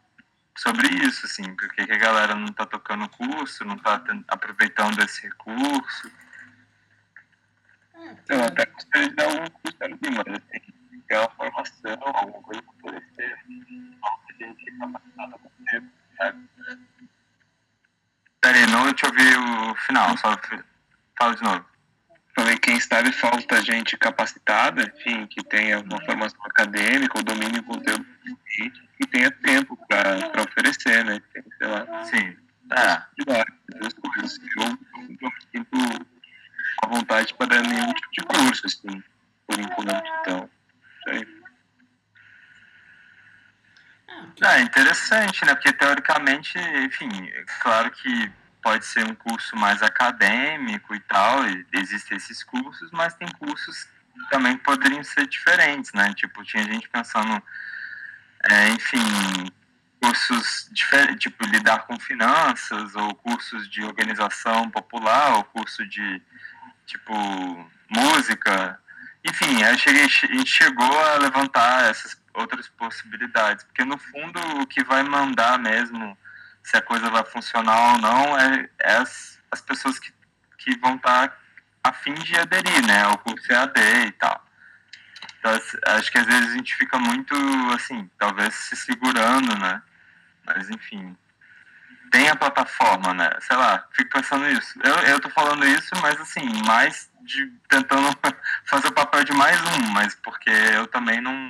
sobre 0.58 0.88
isso, 0.88 1.26
assim, 1.26 1.56
porque 1.56 1.86
que 1.86 1.92
a 1.92 1.98
galera 1.98 2.36
não 2.36 2.48
está 2.48 2.66
tocando 2.66 3.06
o 3.06 3.10
curso, 3.10 3.66
não 3.66 3.76
está 3.76 4.04
aproveitando 4.28 5.00
esse 5.02 5.22
recurso. 5.24 6.12
Eu 8.28 8.44
até 8.44 8.66
gostaria 8.66 9.10
de 9.10 9.16
dar 9.16 9.28
um 9.28 9.50
curso 9.50 9.78
ali, 9.82 9.98
mas 10.04 10.36
assim, 10.36 10.74
é 11.10 11.20
uma 11.20 11.30
formação, 11.32 11.98
alguma 12.02 12.42
coisa 12.44 12.62
para 12.62 12.74
poder 12.82 13.04
ser 13.16 13.38
gente 14.40 14.72
capacitada 14.78 15.38
com 15.38 15.48
o 15.48 15.66
tempo, 15.66 15.92
sabe? 16.18 16.50
Peraí, 18.42 18.66
não 18.68 18.94
te 18.94 19.06
ouvi 19.06 19.36
o 19.36 19.76
final, 19.76 20.18
só 20.18 20.40
fala 21.18 21.36
de 21.36 21.44
novo. 21.44 21.66
Falei, 22.40 22.58
quem 22.58 22.80
sabe 22.80 23.12
falta 23.12 23.62
gente 23.62 23.98
capacitada, 23.98 24.82
enfim, 24.96 25.28
que 25.28 25.44
tenha 25.44 25.82
uma 25.82 26.02
formação 26.06 26.40
acadêmica 26.46 27.18
ou 27.18 27.24
domínio 27.24 27.62
conteúdo 27.64 28.06
e 28.98 29.06
tenha 29.08 29.30
tempo 29.30 29.78
para 29.90 30.42
oferecer, 30.48 31.04
né? 31.04 31.22
Tem, 31.34 31.44
sei 31.58 31.68
lá. 31.68 32.06
Sim. 32.06 32.38
De 33.18 33.26
várias 33.26 33.94
coisas. 33.94 34.40
Eu 34.58 34.70
não 35.22 35.32
sinto 35.52 36.08
a 36.82 36.88
vontade 36.88 37.34
para 37.34 37.48
dar 37.48 37.62
nenhum 37.62 37.92
tipo 37.92 38.12
de 38.14 38.22
curso, 38.22 38.68
assim, 38.68 39.04
por 39.46 39.60
enquanto. 39.60 40.08
Então, 40.22 40.50
isso 41.00 41.10
aí. 41.10 41.28
É 44.46 44.62
interessante, 44.62 45.44
né? 45.44 45.56
Porque 45.56 45.74
teoricamente, 45.74 46.58
enfim, 46.58 47.28
é 47.28 47.44
claro 47.62 47.92
que 47.92 48.32
pode 48.70 48.86
ser 48.86 49.04
um 49.04 49.16
curso 49.16 49.56
mais 49.56 49.82
acadêmico 49.82 50.94
e 50.94 51.00
tal, 51.00 51.44
e 51.50 51.66
existem 51.74 52.18
esses 52.18 52.44
cursos, 52.44 52.92
mas 52.92 53.16
tem 53.16 53.28
cursos 53.30 53.86
que 54.14 54.30
também 54.30 54.56
poderiam 54.58 55.04
ser 55.04 55.26
diferentes, 55.26 55.92
né? 55.92 56.14
Tipo, 56.14 56.44
tinha 56.44 56.64
gente 56.66 56.88
pensando, 56.88 57.42
é, 58.48 58.70
enfim, 58.70 59.52
cursos 60.00 60.70
diferentes, 60.72 61.24
tipo, 61.24 61.44
lidar 61.48 61.88
com 61.88 62.00
finanças, 62.00 62.96
ou 62.96 63.16
cursos 63.16 63.68
de 63.68 63.84
organização 63.84 64.70
popular, 64.70 65.38
ou 65.38 65.44
curso 65.46 65.84
de, 65.88 66.22
tipo, 66.86 67.12
música. 67.90 68.80
Enfim, 69.28 69.64
a 69.64 69.74
gente 69.74 70.46
chegou 70.46 71.06
a 71.08 71.18
levantar 71.18 71.90
essas 71.90 72.16
outras 72.36 72.68
possibilidades, 72.68 73.64
porque 73.64 73.84
no 73.84 73.98
fundo 73.98 74.40
o 74.62 74.68
que 74.68 74.84
vai 74.84 75.02
mandar 75.02 75.58
mesmo 75.58 76.16
se 76.70 76.78
a 76.78 76.82
coisa 76.84 77.10
vai 77.10 77.26
funcionar 77.26 77.94
ou 77.94 77.98
não 77.98 78.38
é, 78.38 78.70
é 78.82 78.98
as, 78.98 79.40
as 79.50 79.60
pessoas 79.60 79.98
que, 79.98 80.14
que 80.60 80.78
vão 80.78 80.98
estar 80.98 81.30
tá 81.30 81.38
a 81.84 81.92
fim 81.92 82.14
de 82.14 82.38
aderir, 82.38 82.86
né, 82.86 83.02
ao 83.06 83.18
curso 83.18 83.52
EAD 83.52 83.80
e 84.06 84.12
tal. 84.12 84.46
Então, 85.40 85.52
acho 85.96 86.12
que 86.12 86.18
às 86.20 86.28
vezes 86.28 86.52
a 86.52 86.54
gente 86.54 86.76
fica 86.76 87.00
muito, 87.00 87.34
assim, 87.74 88.08
talvez 88.20 88.54
se 88.54 88.76
segurando, 88.76 89.58
né, 89.58 89.82
mas 90.46 90.70
enfim, 90.70 91.18
tem 92.12 92.30
a 92.30 92.36
plataforma, 92.36 93.16
né, 93.16 93.32
sei 93.42 93.56
lá, 93.56 93.84
fico 93.94 94.12
pensando 94.12 94.46
nisso. 94.46 94.80
Eu, 94.84 94.96
eu 95.08 95.20
tô 95.20 95.30
falando 95.32 95.66
isso, 95.66 95.90
mas 96.04 96.22
assim, 96.22 96.46
mais 96.68 97.10
de 97.22 97.48
tentando 97.68 98.16
fazer 98.70 98.90
o 98.90 98.94
papel 98.94 99.24
de 99.24 99.34
mais 99.34 99.60
um, 99.60 99.92
mas 99.92 100.14
porque 100.14 100.52
eu 100.52 100.86
também 100.86 101.20
não, 101.20 101.50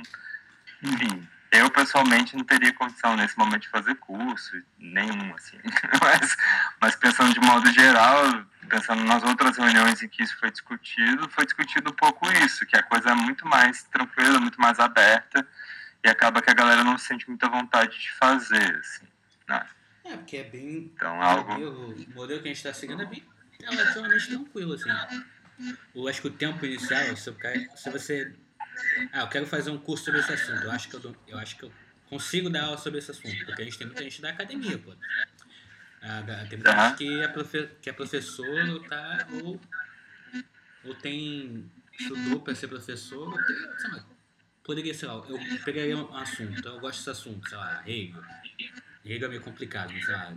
enfim, 0.82 1.28
eu, 1.52 1.68
pessoalmente, 1.70 2.36
não 2.36 2.44
teria 2.44 2.72
condição 2.72 3.16
nesse 3.16 3.36
momento 3.36 3.62
de 3.62 3.68
fazer 3.68 3.96
curso, 3.96 4.52
nenhum, 4.78 5.34
assim. 5.34 5.58
mas, 6.00 6.36
mas 6.80 6.96
pensando 6.96 7.34
de 7.34 7.40
modo 7.40 7.72
geral, 7.72 8.44
pensando 8.68 9.02
nas 9.04 9.22
outras 9.24 9.56
reuniões 9.56 10.00
em 10.00 10.08
que 10.08 10.22
isso 10.22 10.38
foi 10.38 10.50
discutido, 10.50 11.28
foi 11.28 11.44
discutido 11.44 11.90
um 11.90 11.94
pouco 11.94 12.30
isso, 12.44 12.64
que 12.66 12.76
a 12.76 12.82
coisa 12.82 13.10
é 13.10 13.14
muito 13.14 13.46
mais 13.46 13.82
tranquila, 13.84 14.38
muito 14.38 14.60
mais 14.60 14.78
aberta, 14.78 15.46
e 16.04 16.08
acaba 16.08 16.40
que 16.40 16.50
a 16.50 16.54
galera 16.54 16.84
não 16.84 16.96
sente 16.96 17.28
muita 17.28 17.48
vontade 17.48 17.98
de 17.98 18.12
fazer, 18.12 18.76
assim, 18.76 19.06
né? 19.48 19.66
É, 20.04 20.16
porque 20.16 20.36
é 20.36 20.44
bem... 20.44 20.92
Então, 20.94 21.20
algo... 21.20 21.52
O 21.52 22.14
modelo 22.14 22.40
que 22.40 22.48
a 22.48 22.52
gente 22.52 22.64
está 22.64 22.72
seguindo 22.72 23.02
é 23.02 23.06
bem 23.06 23.24
relativamente 23.60 24.28
tranquilo, 24.28 24.74
assim. 24.74 24.88
Eu 25.94 26.08
acho 26.08 26.22
que 26.22 26.28
o 26.28 26.30
tempo 26.30 26.64
inicial, 26.64 27.14
se, 27.16 27.34
se 27.76 27.90
você 27.90 28.32
ah, 29.12 29.20
eu 29.20 29.28
quero 29.28 29.46
fazer 29.46 29.70
um 29.70 29.78
curso 29.78 30.04
sobre 30.04 30.20
esse 30.20 30.32
assunto. 30.32 30.62
Eu 30.64 30.70
acho 30.70 30.88
que 30.88 30.94
eu, 30.96 31.16
eu, 31.28 31.38
acho 31.38 31.56
que 31.56 31.64
eu 31.64 31.72
consigo 32.08 32.50
dar 32.50 32.64
aula 32.64 32.78
sobre 32.78 32.98
esse 32.98 33.10
assunto, 33.10 33.44
porque 33.44 33.62
a 33.62 33.64
gente 33.64 33.78
tem 33.78 33.86
muita 33.86 34.02
gente 34.02 34.20
da 34.20 34.30
academia, 34.30 34.78
pô. 34.78 34.92
Ah, 36.02 36.22
tem 36.48 36.58
muita 36.58 36.88
gente 36.88 36.96
que 36.96 37.20
é, 37.20 37.28
profe, 37.28 37.68
que 37.82 37.90
é 37.90 37.92
professor 37.92 38.88
tá, 38.88 39.26
ou, 39.42 39.60
ou 40.84 40.94
tem 40.94 41.70
estudou 42.00 42.40
para 42.40 42.54
ser 42.54 42.68
professor, 42.68 43.28
ou 43.28 43.44
tem, 43.44 43.56
sei 43.56 43.90
lá, 43.90 44.06
poderia, 44.64 44.94
sei 44.94 45.08
lá, 45.08 45.14
eu 45.28 45.64
pegaria 45.64 45.96
um 45.96 46.14
assunto, 46.16 46.66
eu 46.66 46.80
gosto 46.80 46.98
desse 46.98 47.10
assunto, 47.10 47.48
sei 47.48 47.58
lá, 47.58 47.82
Hegel. 47.86 48.22
Hegel 49.04 49.26
é 49.26 49.28
meio 49.28 49.42
complicado, 49.42 49.92
sei 49.92 50.14
lá, 50.14 50.32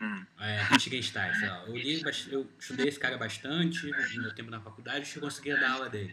hum. 0.00 0.26
é, 0.38 0.62
Wittgenstein, 0.72 1.34
sei 1.34 1.48
lá. 1.48 1.64
Eu, 1.66 1.76
li, 1.76 2.02
eu 2.30 2.50
estudei 2.58 2.88
esse 2.88 2.98
cara 2.98 3.18
bastante 3.18 3.86
no 3.86 4.22
meu 4.22 4.34
tempo 4.34 4.50
na 4.50 4.60
faculdade 4.60 5.12
e 5.14 5.20
conseguia 5.20 5.58
dar 5.58 5.72
aula 5.72 5.88
dele. 5.90 6.12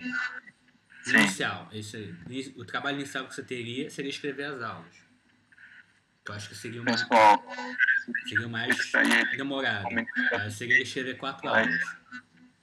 Sim. 1.07 1.19
Inicial, 1.19 1.69
isso 1.71 1.95
aí. 1.95 2.53
O 2.57 2.65
trabalho 2.65 2.97
inicial 2.97 3.25
que 3.25 3.33
você 3.33 3.41
teria 3.41 3.89
seria 3.89 4.09
escrever 4.09 4.43
as 4.45 4.61
aulas. 4.61 5.07
Eu 6.27 6.33
acho 6.33 6.49
que 6.49 6.55
seria 6.55 6.83
mais, 6.83 7.01
Pessoal, 7.01 7.41
seria 8.27 8.47
mais 8.49 9.37
demorado. 9.37 9.87
Eu 10.43 10.51
seria 10.51 10.81
escrever 10.81 11.17
quatro 11.17 11.47
aulas. 11.47 11.81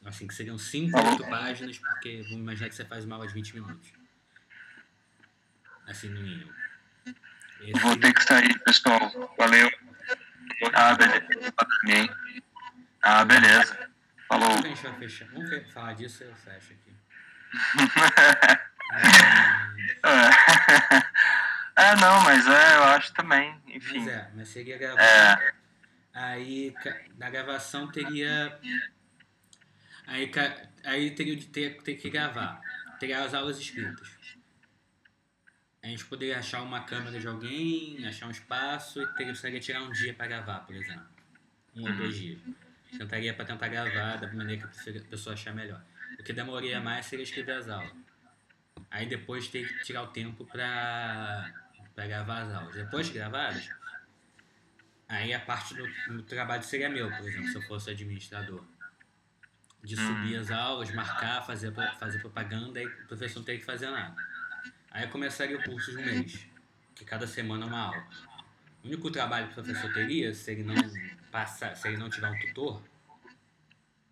Assim, 0.04 0.26
que 0.26 0.34
seriam 0.34 0.58
cinco, 0.58 0.98
oito 0.98 1.24
páginas, 1.30 1.78
porque 1.78 2.20
vamos 2.24 2.40
imaginar 2.40 2.68
que 2.68 2.74
você 2.74 2.84
faz 2.84 3.06
uma 3.06 3.16
aula 3.16 3.26
de 3.26 3.32
20 3.32 3.54
minutos. 3.54 3.92
Assim, 5.86 6.10
no 6.10 6.20
mínimo. 6.20 6.52
Esse 7.62 7.80
Vou 7.80 7.96
ter 7.96 8.12
que 8.12 8.22
sair, 8.22 8.58
pessoal. 8.60 9.34
Valeu. 9.38 9.70
Ah, 10.74 10.94
beleza. 10.94 11.54
Ah, 13.00 13.24
beleza. 13.24 13.90
Falou. 14.28 14.60
Vamos, 14.60 14.80
fechar. 14.98 15.28
Vamos 15.28 15.72
falar 15.72 15.94
disso 15.94 16.24
e 16.24 16.26
eu 16.26 16.34
fecho 16.34 16.74
aqui. 16.74 17.03
é, 21.76 21.96
não, 21.96 22.22
mas 22.22 22.46
é, 22.46 22.76
eu 22.76 22.84
acho 22.84 23.12
também, 23.12 23.60
enfim. 23.66 23.98
Mas 24.00 24.08
é, 24.08 24.30
mas 24.34 24.48
seria 24.48 24.78
gravar. 24.78 25.02
É. 25.02 25.52
Aí 26.12 26.74
na 27.18 27.30
gravação 27.30 27.90
teria. 27.90 28.58
Aí, 30.06 30.30
aí 30.84 31.10
teria 31.10 31.36
de 31.36 31.46
ter, 31.46 31.82
ter 31.82 31.94
que 31.94 32.10
gravar. 32.10 32.60
Teria 33.00 33.24
as 33.24 33.34
aulas 33.34 33.58
escritas. 33.58 34.08
A 35.82 35.86
gente 35.86 36.04
poderia 36.06 36.38
achar 36.38 36.62
uma 36.62 36.84
câmera 36.84 37.18
de 37.18 37.26
alguém, 37.26 38.06
achar 38.06 38.26
um 38.26 38.30
espaço 38.30 39.02
e 39.02 39.06
teria, 39.14 39.32
precisaria 39.32 39.60
tirar 39.60 39.82
um 39.82 39.92
dia 39.92 40.14
para 40.14 40.26
gravar, 40.26 40.60
por 40.60 40.74
exemplo. 40.74 41.06
Um 41.74 41.82
ou 41.82 41.96
dois 41.96 42.16
dias. 42.16 42.40
Tentaria 42.96 43.34
para 43.34 43.44
tentar 43.44 43.68
gravar 43.68 44.16
da 44.16 44.32
maneira 44.32 44.66
que 44.66 44.98
a 44.98 45.02
pessoa 45.02 45.34
achar 45.34 45.52
melhor. 45.52 45.82
O 46.18 46.22
que 46.22 46.32
demoraria 46.32 46.80
mais 46.80 47.06
seria 47.06 47.22
escrever 47.22 47.52
as 47.52 47.68
aulas. 47.68 47.92
Aí 48.90 49.06
depois 49.06 49.48
ter 49.48 49.66
que 49.66 49.84
tirar 49.84 50.02
o 50.02 50.06
tempo 50.08 50.44
para 50.44 51.52
gravar 51.96 52.42
as 52.42 52.54
aulas. 52.54 52.74
Depois 52.74 53.06
de 53.06 53.12
gravadas, 53.14 53.68
aí 55.08 55.32
a 55.32 55.40
parte 55.40 55.74
do, 55.74 55.86
do, 56.08 56.22
trabalho 56.22 56.62
seria 56.62 56.88
meu, 56.88 57.10
por 57.10 57.26
exemplo, 57.26 57.48
se 57.48 57.56
eu 57.56 57.62
fosse 57.62 57.90
administrador. 57.90 58.64
De 59.82 59.96
subir 59.96 60.36
as 60.36 60.50
aulas, 60.50 60.90
marcar, 60.92 61.44
fazer, 61.44 61.72
fazer 61.98 62.18
propaganda, 62.20 62.80
e 62.80 62.86
o 62.86 63.06
professor 63.06 63.40
não 63.40 63.44
teria 63.44 63.60
que 63.60 63.66
fazer 63.66 63.90
nada. 63.90 64.16
Aí 64.90 65.06
começaria 65.08 65.58
o 65.58 65.62
curso 65.62 65.90
de 65.90 65.98
um 65.98 66.04
mês, 66.04 66.46
que 66.94 67.04
cada 67.04 67.26
semana 67.26 67.64
é 67.64 67.68
uma 67.68 67.80
aula. 67.80 68.06
O 68.82 68.86
único 68.86 69.10
trabalho 69.10 69.46
que 69.48 69.52
o 69.52 69.62
professor 69.62 69.92
teria, 69.92 70.32
se 70.32 70.52
ele 70.52 70.62
não 70.62 70.74
passar, 71.30 71.74
se 71.74 71.88
ele 71.88 71.96
não 71.96 72.08
tiver 72.08 72.30
um 72.30 72.38
tutor, 72.38 72.82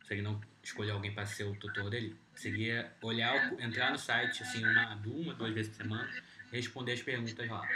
se 0.04 0.14
ele 0.14 0.22
não 0.22 0.40
escolher 0.62 0.92
alguém 0.92 1.12
para 1.12 1.26
ser 1.26 1.44
o 1.44 1.54
tutor 1.56 1.90
dele, 1.90 2.16
seria 2.34 2.92
olhar, 3.02 3.52
entrar 3.60 3.90
no 3.90 3.98
site 3.98 4.42
assim 4.42 4.64
uma, 4.64 4.94
uma 4.94 5.34
duas 5.34 5.52
vezes 5.52 5.70
por 5.76 5.82
semana 5.82 6.22
responder 6.52 6.92
as 6.92 7.02
perguntas 7.02 7.48
lá. 7.48 7.68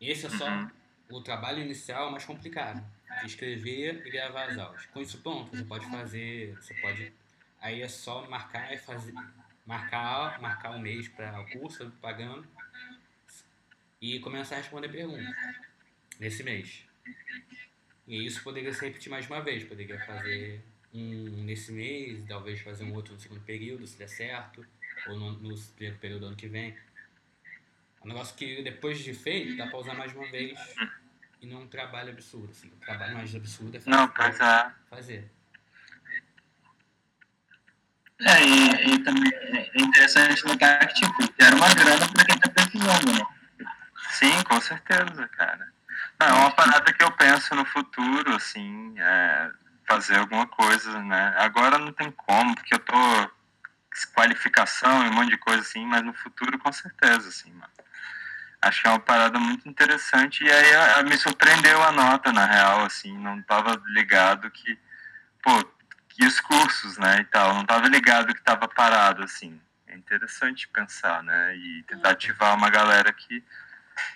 Esse 0.00 0.26
é 0.26 0.30
só 0.30 0.46
Uhum. 0.48 0.70
o 1.10 1.20
trabalho 1.22 1.60
inicial 1.62 2.10
mais 2.10 2.24
complicado. 2.24 2.84
Escrever 3.24 4.06
e 4.06 4.10
gravar 4.10 4.44
as 4.44 4.58
aulas. 4.58 4.86
Com 4.86 5.00
isso 5.00 5.18
pronto, 5.18 5.56
você 5.56 5.64
pode 5.64 5.86
fazer, 5.90 6.54
você 6.54 6.74
pode. 6.74 7.12
Aí 7.60 7.82
é 7.82 7.88
só 7.88 8.28
marcar 8.28 8.72
e 8.72 8.78
fazer. 8.78 9.12
Marcar, 9.66 10.40
marcar 10.40 10.70
um 10.70 10.78
mês 10.78 11.08
para 11.08 11.40
o 11.40 11.50
curso, 11.50 11.90
pagando, 12.00 12.46
e 14.00 14.20
começar 14.20 14.54
a 14.54 14.58
responder 14.58 14.88
perguntas 14.88 15.34
nesse 16.20 16.42
mês. 16.44 16.84
E 18.08 18.24
isso 18.24 18.42
poderia 18.42 18.72
se 18.72 18.82
repetir 18.82 19.10
mais 19.10 19.26
uma 19.26 19.42
vez, 19.42 19.62
poderia 19.64 20.00
fazer 20.00 20.64
um 20.94 21.44
nesse 21.44 21.70
mês, 21.70 22.24
talvez 22.26 22.58
fazer 22.58 22.82
um 22.84 22.94
outro 22.94 23.12
no 23.12 23.20
segundo 23.20 23.42
período, 23.42 23.86
se 23.86 23.98
der 23.98 24.08
certo, 24.08 24.66
ou 25.06 25.14
no, 25.14 25.32
no 25.32 25.58
primeiro 25.76 25.98
período 25.98 26.20
do 26.20 26.26
ano 26.28 26.36
que 26.36 26.48
vem. 26.48 26.70
É 26.70 28.04
um 28.04 28.08
negócio 28.08 28.34
que 28.34 28.62
depois 28.62 28.98
de 29.00 29.12
feito, 29.12 29.58
dá 29.58 29.66
pra 29.66 29.78
usar 29.78 29.92
mais 29.92 30.14
uma 30.14 30.26
vez 30.30 30.58
e 31.42 31.46
não 31.46 31.58
é 31.58 31.64
um 31.64 31.68
trabalho 31.68 32.10
absurdo. 32.10 32.50
Assim. 32.50 32.68
O 32.68 32.80
trabalho 32.80 33.14
mais 33.14 33.34
absurdo 33.34 33.76
é 33.76 33.80
fazer. 33.80 33.90
Não, 33.90 34.08
pois 34.08 34.40
é. 34.40 34.72
fazer. 34.88 35.30
É, 38.22 38.42
e, 38.42 38.94
e 38.94 38.98
também 39.04 39.30
é 39.34 39.80
interessante 39.82 40.46
notar 40.46 40.88
que, 40.88 40.94
tipo, 40.94 41.34
era 41.38 41.54
uma 41.54 41.74
grana 41.74 42.08
pra 42.08 42.24
quem 42.24 42.38
tá 42.38 42.48
precisando, 42.48 43.12
né? 43.12 43.26
Sim, 44.12 44.42
com 44.44 44.60
certeza, 44.62 45.28
cara. 45.28 45.77
É 46.20 46.32
uma 46.32 46.50
parada 46.50 46.92
que 46.92 47.02
eu 47.02 47.10
penso 47.12 47.54
no 47.54 47.64
futuro, 47.64 48.34
assim, 48.34 48.94
é 48.98 49.50
fazer 49.86 50.18
alguma 50.18 50.46
coisa, 50.46 51.00
né? 51.02 51.34
Agora 51.38 51.78
não 51.78 51.92
tem 51.92 52.10
como, 52.10 52.54
porque 52.54 52.74
eu 52.74 52.78
tô 52.80 53.30
qualificação 54.14 55.04
e 55.04 55.08
um 55.08 55.12
monte 55.12 55.30
de 55.30 55.38
coisa 55.38 55.60
assim, 55.62 55.84
mas 55.86 56.02
no 56.02 56.12
futuro 56.12 56.58
com 56.58 56.70
certeza, 56.72 57.28
assim, 57.28 57.52
mano. 57.52 57.72
Acho 58.60 58.82
que 58.82 58.88
é 58.88 58.90
uma 58.90 58.98
parada 59.00 59.38
muito 59.38 59.68
interessante 59.68 60.44
e 60.44 60.50
aí 60.50 60.74
a- 60.74 60.96
a- 60.98 61.02
me 61.04 61.16
surpreendeu 61.16 61.82
a 61.82 61.92
nota, 61.92 62.32
na 62.32 62.44
real, 62.46 62.84
assim, 62.84 63.16
não 63.18 63.40
tava 63.42 63.80
ligado 63.86 64.50
que, 64.50 64.78
pô, 65.42 65.64
que 66.08 66.24
os 66.24 66.40
cursos, 66.40 66.98
né, 66.98 67.20
e 67.20 67.24
tal, 67.24 67.54
não 67.54 67.64
tava 67.64 67.86
ligado 67.88 68.34
que 68.34 68.42
tava 68.42 68.66
parado, 68.68 69.22
assim. 69.22 69.60
É 69.86 69.94
interessante 69.96 70.68
pensar, 70.68 71.22
né, 71.22 71.56
e 71.56 71.82
tentar 71.84 72.10
ativar 72.10 72.54
uma 72.56 72.68
galera 72.70 73.12
que, 73.12 73.42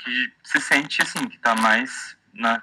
que 0.03 0.33
se 0.45 0.61
sente, 0.61 1.03
assim, 1.03 1.29
que 1.29 1.39
tá 1.39 1.55
mais 1.55 2.17
na... 2.33 2.59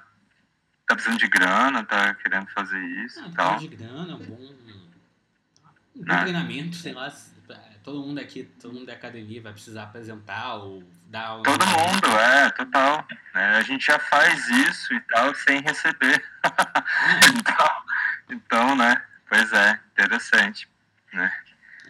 tá 0.86 0.94
precisando 0.94 1.18
de 1.18 1.28
grana, 1.28 1.84
tá 1.84 2.14
querendo 2.14 2.48
fazer 2.48 2.80
isso 3.04 3.20
Ah, 3.20 3.24
e 3.26 3.28
um 3.28 3.32
tal. 3.32 3.56
de 3.58 3.68
grana, 3.68 4.14
um 4.16 4.18
bom. 4.18 4.34
Um 4.36 6.04
bom 6.04 6.04
Né? 6.04 6.20
treinamento, 6.22 6.76
sei 6.76 6.92
lá. 6.92 7.10
se- 7.10 7.30
Todo 7.82 8.06
mundo 8.06 8.18
aqui, 8.20 8.44
todo 8.60 8.74
mundo 8.74 8.86
da 8.86 8.92
academia 8.92 9.40
vai 9.40 9.52
precisar 9.52 9.84
apresentar 9.84 10.56
ou 10.56 10.84
dar 11.06 11.28
aula. 11.28 11.42
Todo 11.44 11.66
mundo, 11.66 12.06
é, 12.18 12.50
total. 12.50 13.06
né? 13.34 13.56
A 13.56 13.62
gente 13.62 13.86
já 13.86 13.98
faz 13.98 14.46
isso 14.50 14.92
e 14.92 15.00
tal 15.00 15.34
sem 15.34 15.62
receber. 15.62 16.22
É, 16.44 16.44
então, 17.34 17.82
então, 18.28 18.76
né? 18.76 19.02
Pois 19.26 19.50
é, 19.54 19.80
interessante. 19.92 20.68
Né? 21.12 21.32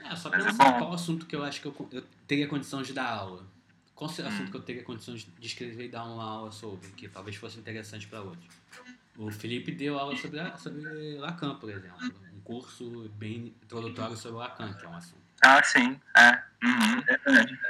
É, 0.05 0.14
só 0.14 0.31
Mas 0.31 0.47
é 0.47 0.53
bom. 0.53 0.79
qual 0.79 0.95
assunto 0.95 1.27
que 1.27 1.35
eu 1.35 1.43
acho 1.45 1.61
que 1.61 1.66
eu, 1.66 1.88
eu 1.93 2.03
teria 2.27 2.47
condição 2.47 2.83
de 2.83 2.93
dar 2.93 3.09
aula. 3.11 3.45
Qual 4.01 4.11
Hum. 4.11 4.27
assunto 4.29 4.51
que 4.51 4.57
eu 4.57 4.63
teria 4.63 4.83
condição 4.83 5.15
de 5.15 5.47
escrever 5.47 5.85
e 5.85 5.89
dar 5.91 6.05
uma 6.05 6.25
aula 6.25 6.51
sobre, 6.51 6.89
que 6.93 7.07
talvez 7.07 7.37
fosse 7.37 7.59
interessante 7.59 8.07
para 8.09 8.23
outros. 8.23 8.49
O 9.15 9.31
Felipe 9.31 9.73
deu 9.73 9.99
aula 9.99 10.17
sobre, 10.17 10.41
a- 10.41 10.57
sobre 10.57 11.19
Lacan, 11.19 11.57
por 11.57 11.69
exemplo. 11.69 11.99
Um 12.35 12.41
curso 12.41 13.11
bem 13.19 13.55
introdutório 13.63 14.17
sobre 14.17 14.39
Lacan, 14.39 14.73
que 14.73 14.87
é 14.87 14.89
um 14.89 14.97
assunto. 14.97 15.21
Ah, 15.43 15.63
sim, 15.63 16.01
é. 16.17 16.43
Uhum, 16.65 17.03
É 17.07 17.19
verdade. 17.19 17.61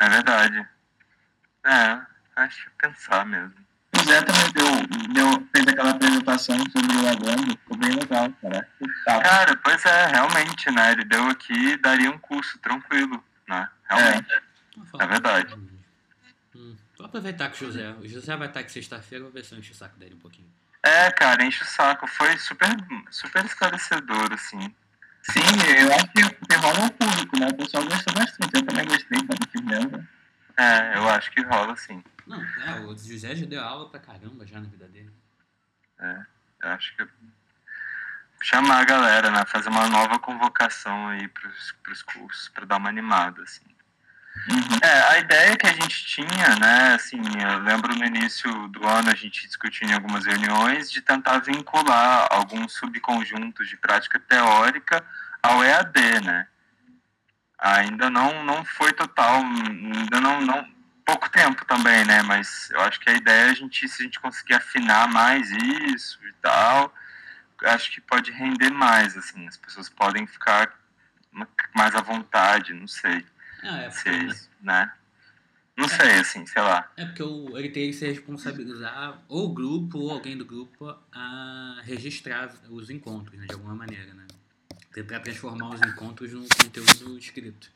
é 0.00 0.08
verdade. 0.08 0.68
É, 1.64 2.00
acho 2.34 2.64
que 2.70 2.76
pensar 2.88 3.24
mesmo. 3.24 3.54
O 3.96 4.02
Zé 4.02 4.22
também 4.22 4.50
deu, 4.54 5.14
deu, 5.14 5.48
fez 5.54 5.68
aquela 5.68 5.90
apresentação 5.90 6.56
sobre 6.72 6.96
o 6.96 7.04
Lagando, 7.04 7.50
ficou 7.52 7.76
bem 7.76 7.90
legal, 7.92 8.28
cara. 8.42 8.68
Cara, 9.04 9.56
pois 9.62 9.84
é, 9.84 10.06
realmente, 10.08 10.68
né? 10.72 10.90
Ele 10.90 11.04
deu 11.04 11.28
aqui 11.28 11.52
e 11.54 11.76
daria 11.76 12.10
um 12.10 12.18
curso 12.18 12.58
tranquilo, 12.58 13.22
né? 13.46 13.68
Realmente. 13.88 14.26
Falar. 14.28 14.53
É 14.98 15.06
verdade. 15.06 15.54
Hum, 16.54 16.76
vou 16.96 17.06
aproveitar 17.06 17.48
com 17.48 17.54
o 17.54 17.58
José. 17.58 17.90
O 18.00 18.08
José 18.08 18.36
vai 18.36 18.48
estar 18.48 18.60
aqui 18.60 18.72
sexta-feira, 18.72 19.24
vou 19.24 19.32
ver 19.32 19.44
se 19.44 19.54
eu 19.54 19.58
encho 19.58 19.72
o 19.72 19.76
saco 19.76 19.98
dele 19.98 20.14
um 20.14 20.18
pouquinho. 20.18 20.48
É, 20.82 21.10
cara, 21.10 21.44
enche 21.44 21.62
o 21.62 21.66
saco. 21.66 22.06
Foi 22.06 22.36
super, 22.38 22.68
super 23.10 23.44
esclarecedor, 23.44 24.32
assim. 24.32 24.74
Sim, 25.22 25.40
eu 25.80 25.94
acho 25.94 26.06
que, 26.08 26.22
que 26.46 26.56
rola 26.56 26.80
um 26.80 26.88
público, 26.90 27.38
né? 27.40 27.48
O 27.48 27.56
pessoal 27.56 27.84
gostou 27.84 28.14
bastante, 28.14 28.54
eu 28.54 28.66
também 28.66 28.84
gostei 28.84 29.18
quando 29.18 29.46
tive 29.46 29.66
vendo. 29.66 30.08
É, 30.56 30.98
eu 30.98 31.08
acho 31.08 31.30
que 31.30 31.42
rola, 31.42 31.74
sim. 31.76 32.04
Não, 32.26 32.40
é, 32.42 32.80
o 32.80 32.96
José 32.96 33.34
já 33.34 33.46
deu 33.46 33.62
aula 33.62 33.88
pra 33.88 33.98
caramba 33.98 34.46
já 34.46 34.60
na 34.60 34.68
vida 34.68 34.86
dele. 34.86 35.10
Eu 35.98 36.70
acho 36.70 36.96
que 36.96 37.06
chamar 38.42 38.80
a 38.80 38.84
galera, 38.84 39.30
né? 39.30 39.44
Fazer 39.46 39.70
uma 39.70 39.88
nova 39.88 40.18
convocação 40.18 41.08
aí 41.08 41.26
pros, 41.28 41.72
pros 41.82 42.02
cursos, 42.02 42.48
pra 42.50 42.66
dar 42.66 42.76
uma 42.76 42.90
animada, 42.90 43.42
assim. 43.42 43.64
É, 44.82 45.12
a 45.12 45.18
ideia 45.18 45.56
que 45.56 45.66
a 45.66 45.72
gente 45.72 46.04
tinha, 46.04 46.56
né, 46.60 46.94
assim, 46.94 47.20
eu 47.40 47.58
lembro 47.60 47.94
no 47.94 48.04
início 48.04 48.50
do 48.68 48.86
ano 48.86 49.10
a 49.10 49.14
gente 49.14 49.46
discutindo 49.46 49.90
em 49.90 49.94
algumas 49.94 50.26
reuniões 50.26 50.90
de 50.90 51.00
tentar 51.00 51.38
vincular 51.38 52.26
alguns 52.30 52.72
subconjuntos 52.74 53.68
de 53.68 53.76
prática 53.76 54.18
teórica 54.18 55.04
ao 55.42 55.64
EAD, 55.64 56.20
né? 56.24 56.46
Ainda 57.58 58.10
não, 58.10 58.44
não 58.44 58.64
foi 58.64 58.92
total, 58.92 59.36
ainda 59.36 60.20
não, 60.20 60.40
não, 60.42 60.68
pouco 61.06 61.30
tempo 61.30 61.64
também, 61.64 62.04
né, 62.04 62.20
mas 62.22 62.68
eu 62.72 62.80
acho 62.80 63.00
que 63.00 63.08
a 63.08 63.14
ideia 63.14 63.46
é 63.46 63.50
a 63.50 63.54
gente, 63.54 63.88
se 63.88 64.02
a 64.02 64.04
gente 64.04 64.20
conseguir 64.20 64.54
afinar 64.54 65.08
mais 65.08 65.50
isso 65.50 66.18
e 66.26 66.32
tal, 66.42 66.92
acho 67.66 67.90
que 67.92 68.00
pode 68.00 68.30
render 68.32 68.70
mais, 68.70 69.16
assim, 69.16 69.46
as 69.46 69.56
pessoas 69.56 69.88
podem 69.88 70.26
ficar 70.26 70.74
mais 71.74 71.94
à 71.94 72.02
vontade, 72.02 72.74
não 72.74 72.86
sei 72.86 73.24
Ah, 73.64 73.82
é 73.82 73.88
porque, 73.90 74.10
né? 74.60 74.92
Não 75.76 75.88
sei, 75.88 76.12
assim, 76.20 76.46
sei 76.46 76.62
lá. 76.62 76.88
é 76.96 77.04
porque 77.04 77.22
o, 77.22 77.58
ele 77.58 77.68
teria 77.68 77.88
que 77.88 77.96
se 77.96 78.06
responsabilizar, 78.06 79.20
ou 79.28 79.46
o 79.50 79.54
grupo, 79.54 79.98
ou 79.98 80.10
alguém 80.12 80.36
do 80.38 80.44
grupo, 80.44 80.96
a 81.12 81.80
registrar 81.82 82.48
os 82.70 82.90
encontros, 82.90 83.36
né, 83.38 83.46
de 83.46 83.54
alguma 83.54 83.74
maneira, 83.74 84.14
né? 84.14 84.26
Tentar 84.92 85.18
transformar 85.20 85.70
os 85.70 85.80
encontros 85.82 86.32
num 86.32 86.46
conteúdo 86.46 87.18
escrito. 87.18 87.72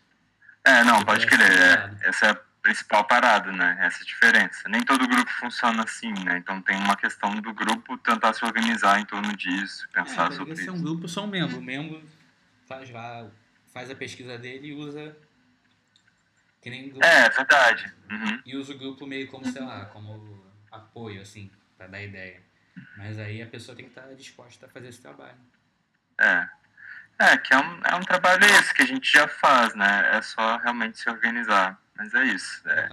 É, 0.64 0.84
não, 0.84 1.04
pode 1.04 1.26
Parece 1.26 1.44
crer. 1.44 1.50
é. 1.50 2.08
essa 2.08 2.26
é 2.26 2.30
a 2.30 2.34
principal 2.62 3.04
parada, 3.04 3.50
né? 3.50 3.76
Essa 3.80 4.04
diferença. 4.04 4.68
Nem 4.68 4.82
todo 4.84 5.08
grupo 5.08 5.30
funciona 5.32 5.82
assim, 5.82 6.12
né? 6.24 6.38
Então 6.38 6.62
tem 6.62 6.76
uma 6.76 6.94
questão 6.96 7.34
do 7.40 7.52
grupo 7.52 7.96
tentar 7.98 8.32
se 8.34 8.44
organizar 8.44 9.00
em 9.00 9.04
torno 9.06 9.36
disso, 9.36 9.88
É, 9.92 10.02
pensar 10.02 10.28
deveria 10.28 10.36
sobre 10.36 10.62
isso. 10.62 10.72
um 10.72 10.80
grupo, 10.80 11.08
só 11.08 11.24
um 11.24 11.26
membro. 11.26 11.58
O 11.58 11.62
membro 11.62 12.00
faz 12.68 12.90
lá, 12.90 13.26
faz 13.72 13.90
a 13.90 13.94
pesquisa 13.96 14.38
dele 14.38 14.68
e 14.68 14.72
usa. 14.74 15.16
Que 16.60 16.70
nem 16.70 16.88
grupo. 16.88 17.04
É, 17.04 17.26
é 17.26 17.30
verdade. 17.30 17.92
Uhum. 18.10 18.42
E 18.44 18.56
usa 18.56 18.74
o 18.74 18.78
grupo 18.78 19.06
meio 19.06 19.28
como, 19.28 19.44
sei 19.46 19.62
lá, 19.62 19.84
como 19.86 20.44
apoio, 20.70 21.22
assim, 21.22 21.50
pra 21.76 21.86
dar 21.86 22.02
ideia. 22.02 22.42
Mas 22.96 23.18
aí 23.18 23.40
a 23.42 23.46
pessoa 23.46 23.76
tem 23.76 23.84
que 23.86 23.90
estar 23.92 24.12
disposta 24.14 24.66
a 24.66 24.68
fazer 24.68 24.88
esse 24.88 25.00
trabalho. 25.00 25.38
É. 26.18 26.48
É, 27.20 27.36
que 27.36 27.52
é 27.52 27.58
um, 27.58 27.80
é 27.84 27.94
um 27.96 28.00
trabalho 28.00 28.44
esse 28.44 28.72
que 28.72 28.82
a 28.82 28.86
gente 28.86 29.10
já 29.10 29.26
faz, 29.26 29.74
né? 29.74 30.16
É 30.16 30.22
só 30.22 30.56
realmente 30.58 30.98
se 30.98 31.08
organizar. 31.10 31.80
Mas 31.96 32.14
é 32.14 32.24
isso. 32.26 32.68
É. 32.68 32.88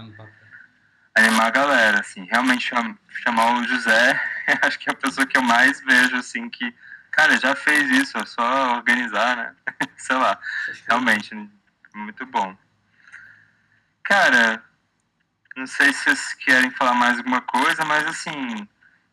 Animar 1.15 1.47
a 1.47 1.51
galera, 1.51 1.99
assim, 1.99 2.25
realmente 2.25 2.67
cham- 2.67 2.97
chamar 3.23 3.53
o 3.57 3.63
José, 3.63 4.19
acho 4.63 4.77
que 4.79 4.89
é 4.89 4.93
a 4.93 4.97
pessoa 4.97 5.25
que 5.25 5.37
eu 5.37 5.41
mais 5.43 5.79
vejo, 5.81 6.17
assim, 6.17 6.49
que, 6.49 6.75
cara, 7.11 7.37
já 7.39 7.55
fez 7.55 7.89
isso, 7.91 8.17
é 8.17 8.25
só 8.25 8.75
organizar, 8.75 9.37
né? 9.37 9.55
Sei 9.95 10.15
lá, 10.15 10.37
realmente, 10.87 11.33
muito 11.93 12.25
bom. 12.25 12.57
Cara, 14.05 14.63
não 15.55 15.65
sei 15.65 15.91
se 15.91 16.03
vocês 16.03 16.33
querem 16.35 16.69
falar 16.71 16.93
mais 16.93 17.17
alguma 17.17 17.41
coisa, 17.41 17.83
mas, 17.85 18.05
assim, 18.05 18.67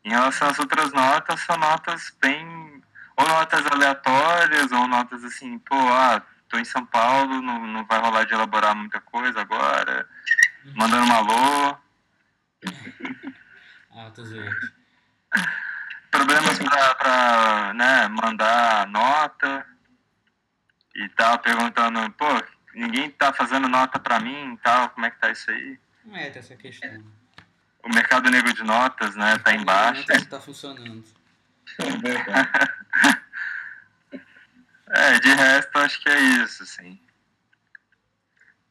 em 0.05 0.11
relação 0.11 0.49
às 0.49 0.59
outras 0.59 0.93
notas, 0.93 1.41
são 1.41 1.57
notas 1.57 2.15
bem, 2.21 2.83
ou 3.17 3.27
notas 3.27 3.67
aleatórias, 3.67 4.71
ou 4.71 4.87
notas, 4.87 5.25
assim, 5.25 5.59
pô, 5.61 5.77
ah, 5.77 6.23
tô 6.49 6.59
em 6.59 6.65
São 6.65 6.85
Paulo, 6.85 7.41
não, 7.41 7.67
não 7.67 7.85
vai 7.87 8.01
rolar 8.01 8.25
de 8.25 8.35
elaborar 8.35 8.77
muita 8.77 9.01
coisa 9.01 9.41
agora, 9.41 10.07
mandando 10.77 11.07
um 11.07 11.17
alô, 11.17 11.79
Ah, 13.95 14.11
tô 14.15 14.25
zoando. 14.25 14.51
problemas 16.11 16.59
pra, 16.59 16.95
pra 16.95 17.75
né, 17.75 18.09
mandar 18.09 18.87
nota 18.89 19.67
e 20.95 21.09
tal, 21.11 21.39
perguntando, 21.39 22.11
pô, 22.13 22.27
ninguém 22.75 23.11
tá 23.11 23.33
fazendo 23.33 23.69
nota 23.69 23.99
pra 23.99 24.21
mim 24.21 24.55
e 24.55 24.57
tal, 24.59 24.91
como 24.91 25.07
é 25.07 25.11
que 25.11 25.19
tá 25.19 25.31
isso 25.31 25.51
aí? 25.51 25.79
Não 26.05 26.17
é, 26.17 26.31
tem 26.31 26.41
essa 26.41 26.57
questão. 26.57 27.05
O 27.83 27.89
mercado 27.89 28.31
negro 28.31 28.53
de 28.53 28.63
notas, 28.63 29.17
né, 29.17 29.39
tá 29.39 29.55
em 29.55 29.65
baixa. 29.65 30.25
Tá 30.27 30.41
funcionando. 30.41 31.05
É 34.95 35.19
de 35.21 35.33
resto, 35.33 35.79
acho 35.79 36.03
que 36.03 36.09
é 36.11 36.21
isso, 36.21 36.63
assim. 36.63 37.01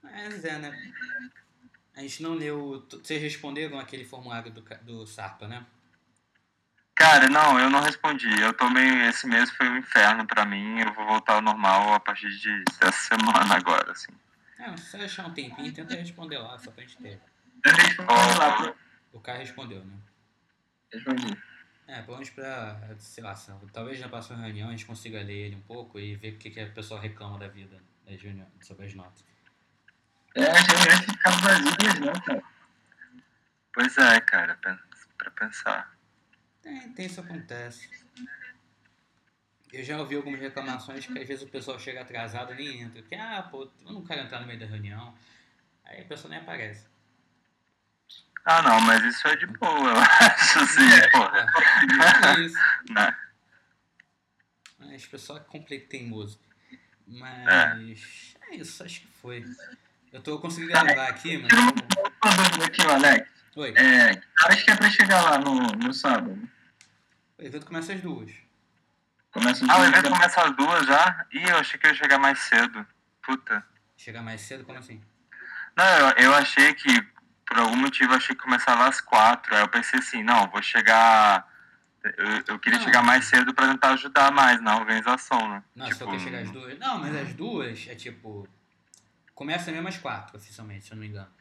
Mas 0.04 0.46
é, 0.46 0.60
né? 0.60 0.94
A 1.96 2.02
gente 2.02 2.22
não 2.22 2.36
leu. 2.36 2.86
Vocês 2.92 3.20
responderam 3.20 3.80
aquele 3.80 4.06
formulário 4.06 4.52
do, 4.52 4.62
do 4.62 5.08
Sarpa, 5.08 5.48
né? 5.48 5.66
Cara, 7.02 7.28
não, 7.30 7.60
eu 7.60 7.68
não 7.68 7.82
respondi. 7.82 8.30
Eu 8.40 8.54
tomei. 8.54 9.08
Esse 9.08 9.26
mês 9.26 9.50
foi 9.50 9.68
um 9.68 9.78
inferno 9.78 10.24
pra 10.28 10.46
mim. 10.46 10.82
Eu 10.82 10.94
vou 10.94 11.04
voltar 11.08 11.34
ao 11.34 11.42
normal 11.42 11.96
a 11.96 12.00
partir 12.00 12.30
de 12.38 12.64
dessa 12.80 13.16
semana 13.16 13.56
agora, 13.56 13.92
assim. 13.92 14.12
É, 14.60 14.78
se 14.78 14.92
você 14.92 14.98
achar 14.98 15.26
um 15.26 15.34
tempinho, 15.34 15.74
tenta 15.74 15.96
responder 15.96 16.38
lá, 16.38 16.60
só 16.60 16.70
pra 16.70 16.84
gente 16.84 16.98
ter. 16.98 17.20
Eu 17.66 17.74
respondi 17.74 18.38
lá. 18.38 18.76
O 19.12 19.20
cara 19.20 19.40
respondeu, 19.40 19.84
né? 19.84 19.96
Respondi. 20.94 21.36
É, 21.88 22.04
pelo 22.04 22.18
menos 22.18 22.30
pra, 22.30 22.80
sei 23.00 23.24
lá, 23.24 23.34
talvez 23.74 24.00
na 24.00 24.08
próxima 24.08 24.38
reunião 24.38 24.68
a 24.68 24.72
gente 24.72 24.86
consiga 24.86 25.24
ler 25.24 25.48
ele 25.48 25.56
um 25.56 25.62
pouco 25.62 26.00
e 26.00 26.16
ver 26.16 26.34
o 26.34 26.38
que, 26.38 26.52
que 26.52 26.60
a 26.60 26.70
pessoa 26.70 27.02
reclama 27.02 27.40
da 27.40 27.48
vida 27.48 27.82
das 28.06 28.22
reuniões, 28.22 28.48
sobre 28.62 28.86
as 28.86 28.94
notas. 28.94 29.26
É, 30.36 30.44
as 30.44 30.68
reuniões 30.68 31.00
ficam 31.00 31.32
vazias, 31.40 32.00
né, 32.00 32.14
cara? 32.26 32.44
Pois 33.74 33.98
é, 33.98 34.22
cara, 34.22 34.60
pra 35.18 35.32
pensar. 35.32 36.01
Tem, 36.62 36.94
tem, 36.94 37.06
isso 37.06 37.20
acontece. 37.20 37.90
Eu 39.72 39.84
já 39.84 39.98
ouvi 39.98 40.16
algumas 40.16 40.40
reclamações 40.40 41.06
que 41.06 41.18
às 41.18 41.28
vezes 41.28 41.44
o 41.44 41.50
pessoal 41.50 41.80
chega 41.80 42.02
atrasado 42.02 42.54
e 42.54 42.56
nem 42.56 42.82
entra. 42.82 43.02
Porque, 43.02 43.16
ah, 43.16 43.48
pô, 43.50 43.64
eu 43.86 43.94
não 43.94 44.04
quero 44.04 44.22
entrar 44.22 44.42
no 44.42 44.48
meio 44.48 44.60
da 44.60 44.66
reunião. 44.66 45.16
Aí 45.86 46.02
a 46.02 46.06
pessoa 46.06 46.30
nem 46.30 46.40
aparece. 46.40 46.86
Ah, 48.44 48.62
não, 48.62 48.82
mas 48.82 49.04
isso 49.04 49.28
é 49.28 49.36
de 49.36 49.46
boa, 49.46 49.90
eu 49.90 49.98
acho, 50.02 50.60
assim, 50.60 50.82
é, 50.82 51.10
porra. 51.12 51.46
É 52.36 52.40
isso. 52.42 52.58
Né? 52.90 53.16
Mas 54.80 55.06
o 55.06 55.10
pessoal 55.10 55.40
é 55.40 55.42
completo 55.44 55.88
teimoso. 55.88 56.40
Mas 57.08 58.36
é. 58.50 58.52
é. 58.52 58.56
isso, 58.56 58.84
acho 58.84 59.02
que 59.02 59.08
foi. 59.08 59.46
Eu 60.12 60.22
tô 60.22 60.40
conseguindo 60.40 60.72
gravar 60.72 61.08
aqui, 61.08 61.38
mas. 61.38 61.52
Aqui, 62.66 62.82
Alex. 62.82 63.31
Oi. 63.56 63.74
É, 63.76 64.22
acho 64.48 64.64
que 64.64 64.72
é 64.72 64.76
pra 64.76 64.90
chegar 64.90 65.22
lá 65.22 65.38
no, 65.38 65.56
no 65.56 65.94
sábado? 65.94 66.40
O 67.38 67.44
evento 67.44 67.66
começa 67.66 67.94
às 67.94 68.02
duas. 68.02 68.32
Começa 69.32 69.66
ah, 69.70 69.80
o 69.80 69.86
evento 69.86 70.10
começa 70.10 70.42
às 70.42 70.56
duas 70.56 70.86
já? 70.86 71.26
Ih, 71.34 71.50
eu 71.50 71.58
achei 71.58 71.80
que 71.80 71.88
ia 71.88 71.94
chegar 71.94 72.18
mais 72.18 72.40
cedo. 72.40 72.86
Puta. 73.22 73.66
Chegar 73.98 74.22
mais 74.22 74.42
cedo? 74.42 74.64
Como 74.64 74.78
assim? 74.78 75.02
Não, 75.76 75.86
eu, 75.86 76.10
eu 76.18 76.36
achei 76.36 76.74
que, 76.74 77.02
por 77.46 77.60
algum 77.60 77.76
motivo, 77.76 78.14
eu 78.14 78.18
achei 78.18 78.36
que 78.36 78.42
começava 78.42 78.88
às 78.88 79.02
quatro. 79.02 79.56
Aí 79.56 79.62
eu 79.62 79.70
pensei 79.70 80.00
assim, 80.00 80.24
não, 80.24 80.50
vou 80.50 80.62
chegar. 80.62 81.48
Eu, 82.04 82.44
eu 82.48 82.60
queria 82.60 82.80
não. 82.80 82.86
chegar 82.86 83.04
mais 83.04 83.26
cedo 83.26 83.54
pra 83.54 83.68
tentar 83.68 83.92
ajudar 83.92 84.32
mais 84.32 84.62
na 84.62 84.78
organização, 84.78 85.50
né? 85.50 85.64
Não, 85.76 85.88
tipo... 85.88 86.06
queria 86.06 86.20
chegar 86.20 86.40
às 86.40 86.52
duas. 86.52 86.80
Não, 86.80 87.00
mas 87.00 87.16
às 87.16 87.34
duas 87.34 87.88
é 87.88 87.96
tipo. 87.96 88.48
Começa 89.34 89.72
mesmo 89.72 89.88
às 89.88 89.98
quatro, 89.98 90.38
oficialmente, 90.38 90.86
se 90.86 90.92
eu 90.92 90.96
não 90.96 91.02
me 91.02 91.08
engano. 91.08 91.41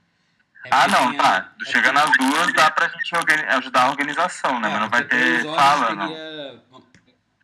É 0.64 0.68
ah, 0.70 0.88
não, 0.88 1.16
tá. 1.16 1.52
É 1.60 1.64
Chegando 1.64 1.98
às 1.98 2.10
duas, 2.18 2.52
dá 2.52 2.70
pra 2.70 2.88
gente 2.88 3.14
ajudar 3.48 3.84
a 3.84 3.90
organização, 3.90 4.60
né? 4.60 4.68
É, 4.68 4.72
Mas 4.72 4.80
não 4.80 4.90
vai 4.90 5.04
ter 5.04 5.44
fala, 5.44 5.94
não. 5.94 6.62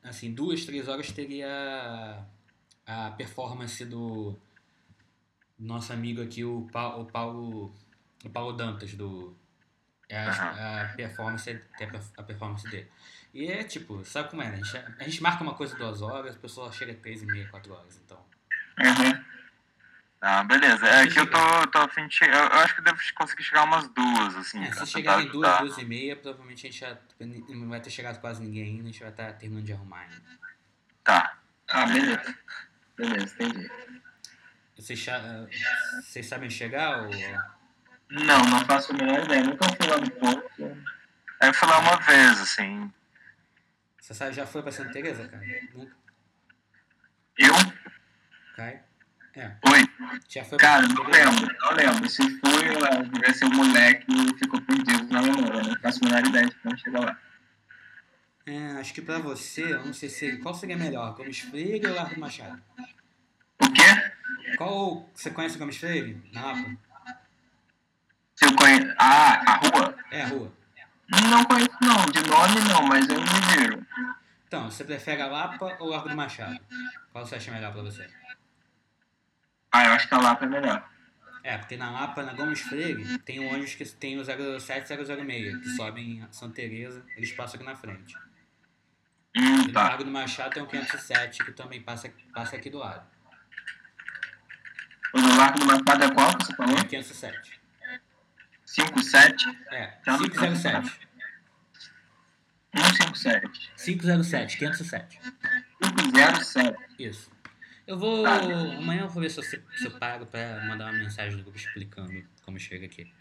Assim, 0.05 0.33
duas, 0.33 0.65
três 0.65 0.87
horas 0.87 1.11
teria 1.11 2.23
a 2.87 3.11
performance 3.13 3.85
do 3.85 4.39
nosso 5.59 5.93
amigo 5.93 6.23
aqui, 6.23 6.45
o 6.45 6.69
Paulo, 6.71 7.03
o 7.03 7.07
Paulo, 7.07 7.75
o 8.25 8.31
Paulo 8.31 8.53
Dantas, 8.53 8.95
do. 8.95 9.37
A, 10.13 10.83
a, 10.83 10.89
performance, 10.95 11.61
a 12.17 12.23
performance 12.23 12.69
dele. 12.71 12.89
E 13.35 13.47
é 13.51 13.65
tipo, 13.65 14.05
sabe 14.05 14.31
como 14.31 14.43
é? 14.43 14.51
Né? 14.51 14.53
A 14.53 14.57
gente, 14.57 14.77
a 15.01 15.05
gente 15.05 15.23
marca 15.23 15.43
uma 15.43 15.55
coisa 15.55 15.75
duas 15.77 16.01
horas, 16.01 16.37
a 16.37 16.39
pessoa 16.39 16.71
chega 16.71 16.95
três 16.95 17.23
e 17.23 17.27
meia, 17.27 17.49
quatro 17.49 17.73
horas, 17.75 18.01
então. 18.05 18.19
Uhum. 18.79 19.25
Ah, 20.29 20.43
beleza. 20.43 20.85
É 20.89 21.07
que 21.07 21.21
eu 21.21 21.31
tô, 21.31 21.67
tô 21.69 21.79
a 21.79 21.89
fim 21.89 22.09
de 22.09 22.17
chegar. 22.17 22.51
Eu 22.51 22.59
acho 22.59 22.75
que 22.75 22.83
devo 22.83 22.99
conseguir 23.15 23.45
chegar 23.45 23.63
umas 23.63 23.87
duas, 23.91 24.35
assim. 24.35 24.61
É, 24.65 24.73
se 24.73 24.85
chegar 24.87 25.23
em 25.23 25.29
duas, 25.29 25.61
duas 25.61 25.79
e 25.79 25.85
meia, 25.85 26.17
provavelmente 26.17 26.67
a 26.67 26.71
gente 26.71 26.81
já 26.81 26.99
não 27.49 27.69
vai 27.69 27.81
ter 27.81 27.91
chegado 27.91 28.21
quase 28.21 28.43
ninguém 28.43 28.65
ainda, 28.65 28.83
a 28.83 28.87
gente 28.87 29.01
vai 29.01 29.11
estar 29.11 29.27
tá 29.27 29.33
terminando 29.35 29.65
de 29.65 29.73
arrumar 29.73 30.01
ainda. 30.01 30.21
Tá. 31.05 31.39
Ah, 31.69 31.87
beleza. 31.87 32.39
Beleza, 32.97 33.35
entendi. 33.35 33.71
Vocês, 34.77 35.07
vocês 36.03 36.27
sabem 36.27 36.51
chegar 36.51 37.05
ou. 37.05 37.11
Não, 38.11 38.43
não 38.47 38.65
faço 38.67 38.93
a 38.93 38.97
menor 38.97 39.23
ideia. 39.23 39.45
Nunca 39.45 39.65
fui 39.77 39.87
lá 39.87 39.97
no 39.97 40.11
ponto. 40.11 40.51
Eu 41.41 41.55
fui 41.55 41.69
lá 41.69 41.79
uma 41.79 41.97
vez, 41.99 42.41
assim. 42.41 42.93
Você 44.01 44.13
sabe, 44.13 44.33
já 44.33 44.45
foi 44.45 44.61
pra 44.61 44.73
Santa 44.73 44.91
Teresa, 44.91 45.29
cara? 45.29 45.45
Nunca. 45.73 45.97
Eu? 47.39 47.55
Cai. 48.57 48.83
É. 49.37 49.53
Oi? 49.71 49.85
Já 50.31 50.43
foi 50.43 50.57
Cara, 50.57 50.89
não 50.89 51.05
lembro, 51.05 51.55
não 51.61 51.73
lembro. 51.75 52.09
Se 52.09 52.23
foi, 52.41 52.75
ela 52.75 53.03
devia 53.03 53.35
ser 53.35 53.45
um 53.45 53.55
moleque 53.55 54.07
e 54.09 54.39
ficou 54.39 54.61
perdido 54.63 55.13
na 55.13 55.21
memória. 55.21 55.63
Não 55.63 55.81
faço 55.81 56.01
a 56.03 56.09
menor 56.09 56.27
ideia 56.27 56.47
de 56.47 56.55
como 56.57 56.79
chegar 56.79 57.01
lá. 57.01 57.19
É, 58.47 58.67
acho 58.81 58.95
que 58.95 59.03
pra 59.03 59.19
você, 59.19 59.75
eu 59.75 59.85
não 59.85 59.93
sei 59.93 60.09
se. 60.09 60.39
Qual 60.39 60.55
seria 60.55 60.77
melhor, 60.77 61.15
Gomes 61.15 61.41
Freire 61.41 61.87
ou 61.87 61.95
Largo 61.95 62.19
Machado? 62.19 62.63
O 63.61 63.71
quê? 63.73 64.57
Qual. 64.57 65.11
Você 65.15 65.31
conhece 65.31 65.57
o 65.57 65.59
Gomes 65.59 65.77
Freire? 65.77 66.19
Na 66.33 66.53
Lapa? 66.53 66.77
Se 68.37 68.47
eu 68.47 68.57
conheço. 68.57 68.95
Ah, 68.99 69.43
a 69.53 69.57
rua? 69.57 69.97
É, 70.11 70.23
a 70.23 70.29
rua. 70.29 70.53
Não 71.31 71.45
conheço, 71.45 71.77
não. 71.83 72.07
De 72.07 72.23
nome, 72.27 72.61
não, 72.71 72.83
mas 72.87 73.07
eu 73.07 73.21
me 73.21 73.59
viro. 73.59 73.87
Então, 74.47 74.71
você 74.71 74.83
prefere 74.83 75.21
a 75.21 75.27
Lapa 75.27 75.77
ou 75.79 75.89
Largo 75.89 76.09
do 76.09 76.17
Machado? 76.17 76.59
Qual 77.13 77.27
você 77.27 77.35
acha 77.35 77.51
melhor 77.51 77.73
pra 77.73 77.83
você? 77.83 78.09
Ah, 79.73 79.87
eu 79.87 79.93
acho 79.93 80.09
que 80.09 80.15
a 80.15 80.19
Lapa 80.19 80.45
é 80.45 80.49
melhor. 80.49 80.89
É, 81.43 81.57
porque 81.59 81.77
na 81.77 81.91
Lapa, 81.91 82.23
na 82.23 82.33
Gomes 82.33 82.61
Freire, 82.61 83.19
tem 83.21 83.39
ônibus 83.39 83.75
que 83.75 83.85
tem 83.85 84.19
o 84.19 84.25
07 84.25 84.93
e 84.93 84.97
006, 84.97 85.61
que 85.63 85.69
sobem 85.77 86.19
em 86.19 86.33
Santa 86.33 86.55
Teresa, 86.55 87.05
eles 87.17 87.31
passam 87.33 87.57
aqui 87.57 87.65
na 87.65 87.77
frente. 87.77 88.17
Hum, 89.37 89.63
e 89.63 89.69
no 89.69 89.73
Lago 89.73 90.03
do 90.03 90.11
Machado 90.11 90.55
tem 90.55 90.63
o 90.63 90.67
507, 90.67 91.45
que 91.45 91.53
também 91.53 91.81
passa, 91.81 92.13
passa 92.35 92.57
aqui 92.57 92.69
do 92.69 92.79
lado. 92.79 93.07
O 95.13 95.21
do 95.21 95.37
Largo 95.37 95.61
do 95.61 95.67
Machado 95.67 96.05
é 96.05 96.11
qual 96.13 96.37
que 96.37 96.47
você 96.47 96.57
falou? 96.57 96.77
É 96.79 96.85
507. 96.85 97.61
57? 98.65 99.59
É, 99.71 99.87
507. 100.05 101.09
157. 102.75 103.73
507, 103.77 104.59
507. 104.59 105.21
507. 105.81 106.77
Isso. 106.99 107.31
Eu 107.87 107.97
vou. 107.99 108.27
Amanhã 108.27 109.03
eu 109.03 109.09
vou 109.09 109.23
ver 109.23 109.31
se 109.31 109.39
eu, 109.39 109.45
se 109.45 109.63
eu 109.85 109.99
pago 109.99 110.27
pra 110.27 110.65
mandar 110.67 110.87
uma 110.87 110.99
mensagem 110.99 111.37
do 111.37 111.45
grupo 111.45 111.57
explicando 111.57 112.25
como 112.43 112.59
chega 112.59 112.87
aqui. 112.87 113.13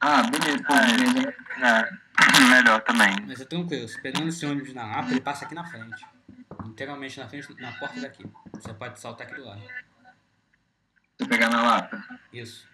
Ah, 0.00 0.22
beleza, 0.24 0.62
pô, 0.62 0.74
beleza. 0.74 1.34
É, 1.62 2.50
melhor 2.50 2.80
também. 2.82 3.16
Mas 3.26 3.40
é 3.40 3.44
tranquilo, 3.44 3.88
se 3.88 4.00
pegando 4.00 4.28
esse 4.28 4.44
ônibus 4.46 4.72
na 4.74 4.84
Lapa, 4.84 5.10
ele 5.10 5.20
passa 5.20 5.44
aqui 5.44 5.54
na 5.54 5.64
frente. 5.64 6.06
Literalmente 6.64 7.18
na 7.18 7.28
frente, 7.28 7.60
na 7.60 7.72
porta 7.72 8.00
daqui. 8.00 8.24
Você 8.52 8.74
pode 8.74 9.00
saltar 9.00 9.26
aqui 9.26 9.36
do 9.36 9.44
lado. 9.44 9.62
Se 11.18 11.26
pegar 11.26 11.48
na 11.48 11.62
Lapa? 11.62 12.20
Isso. 12.32 12.68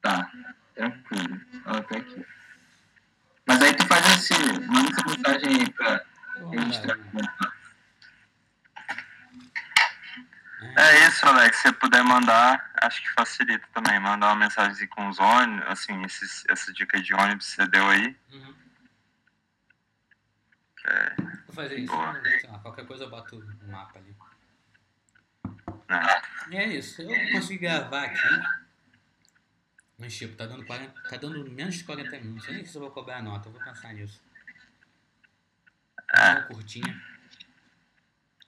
Tá, 0.00 0.30
tranquilo. 0.74 1.40
Olha 1.66 1.78
até 1.80 1.98
aqui. 1.98 2.24
Mas 3.44 3.62
aí 3.62 3.74
tu 3.74 3.86
faz 3.86 4.06
assim, 4.06 4.66
manda 4.68 4.88
essa 4.88 5.04
mensagem 5.06 5.60
aí 5.60 5.72
pra 5.72 6.04
registrar. 6.52 6.98
É 10.76 11.08
isso, 11.08 11.26
Alex. 11.26 11.56
Se 11.56 11.62
você 11.62 11.72
puder 11.72 12.02
mandar, 12.02 12.70
acho 12.82 13.02
que 13.02 13.10
facilita 13.10 13.66
também. 13.72 13.98
Mandar 14.00 14.28
uma 14.28 14.36
mensagem 14.36 14.86
com 14.88 15.08
os 15.08 15.18
ônibus, 15.18 15.68
assim, 15.68 16.02
esses, 16.04 16.44
essa 16.48 16.72
dica 16.72 17.00
de 17.00 17.14
ônibus 17.14 17.46
que 17.46 17.52
você 17.54 17.66
deu 17.66 17.88
aí. 17.88 18.16
Uhum. 18.32 18.54
É, 20.86 21.14
Vou 21.46 21.54
fazer 21.54 21.78
isso. 21.78 21.94
Lá, 21.94 22.58
qualquer 22.60 22.86
coisa 22.86 23.04
eu 23.04 23.10
boto 23.10 23.36
um 23.36 23.70
mapa 23.70 23.98
ali. 23.98 24.16
É. 25.88 26.50
E 26.50 26.56
é 26.56 26.66
isso. 26.68 27.02
Eu 27.02 27.32
consegui 27.32 27.58
gravar 27.58 28.04
aqui. 28.04 28.18
Mas, 29.98 30.16
tipo, 30.16 30.34
tá 30.34 30.46
dando, 30.46 30.64
40, 30.64 31.02
tá 31.02 31.16
dando 31.18 31.50
menos 31.50 31.74
de 31.74 31.84
40 31.84 32.18
minutos. 32.18 32.46
Eu 32.46 32.54
nem 32.54 32.62
sei 32.64 32.72
se 32.72 32.78
eu 32.78 32.82
vou 32.82 32.90
cobrar 32.90 33.18
a 33.18 33.22
nota. 33.22 33.48
Eu 33.48 33.52
vou 33.52 33.62
pensar 33.62 33.92
nisso. 33.92 34.22
É. 36.12 36.40
curtinha. 36.42 37.09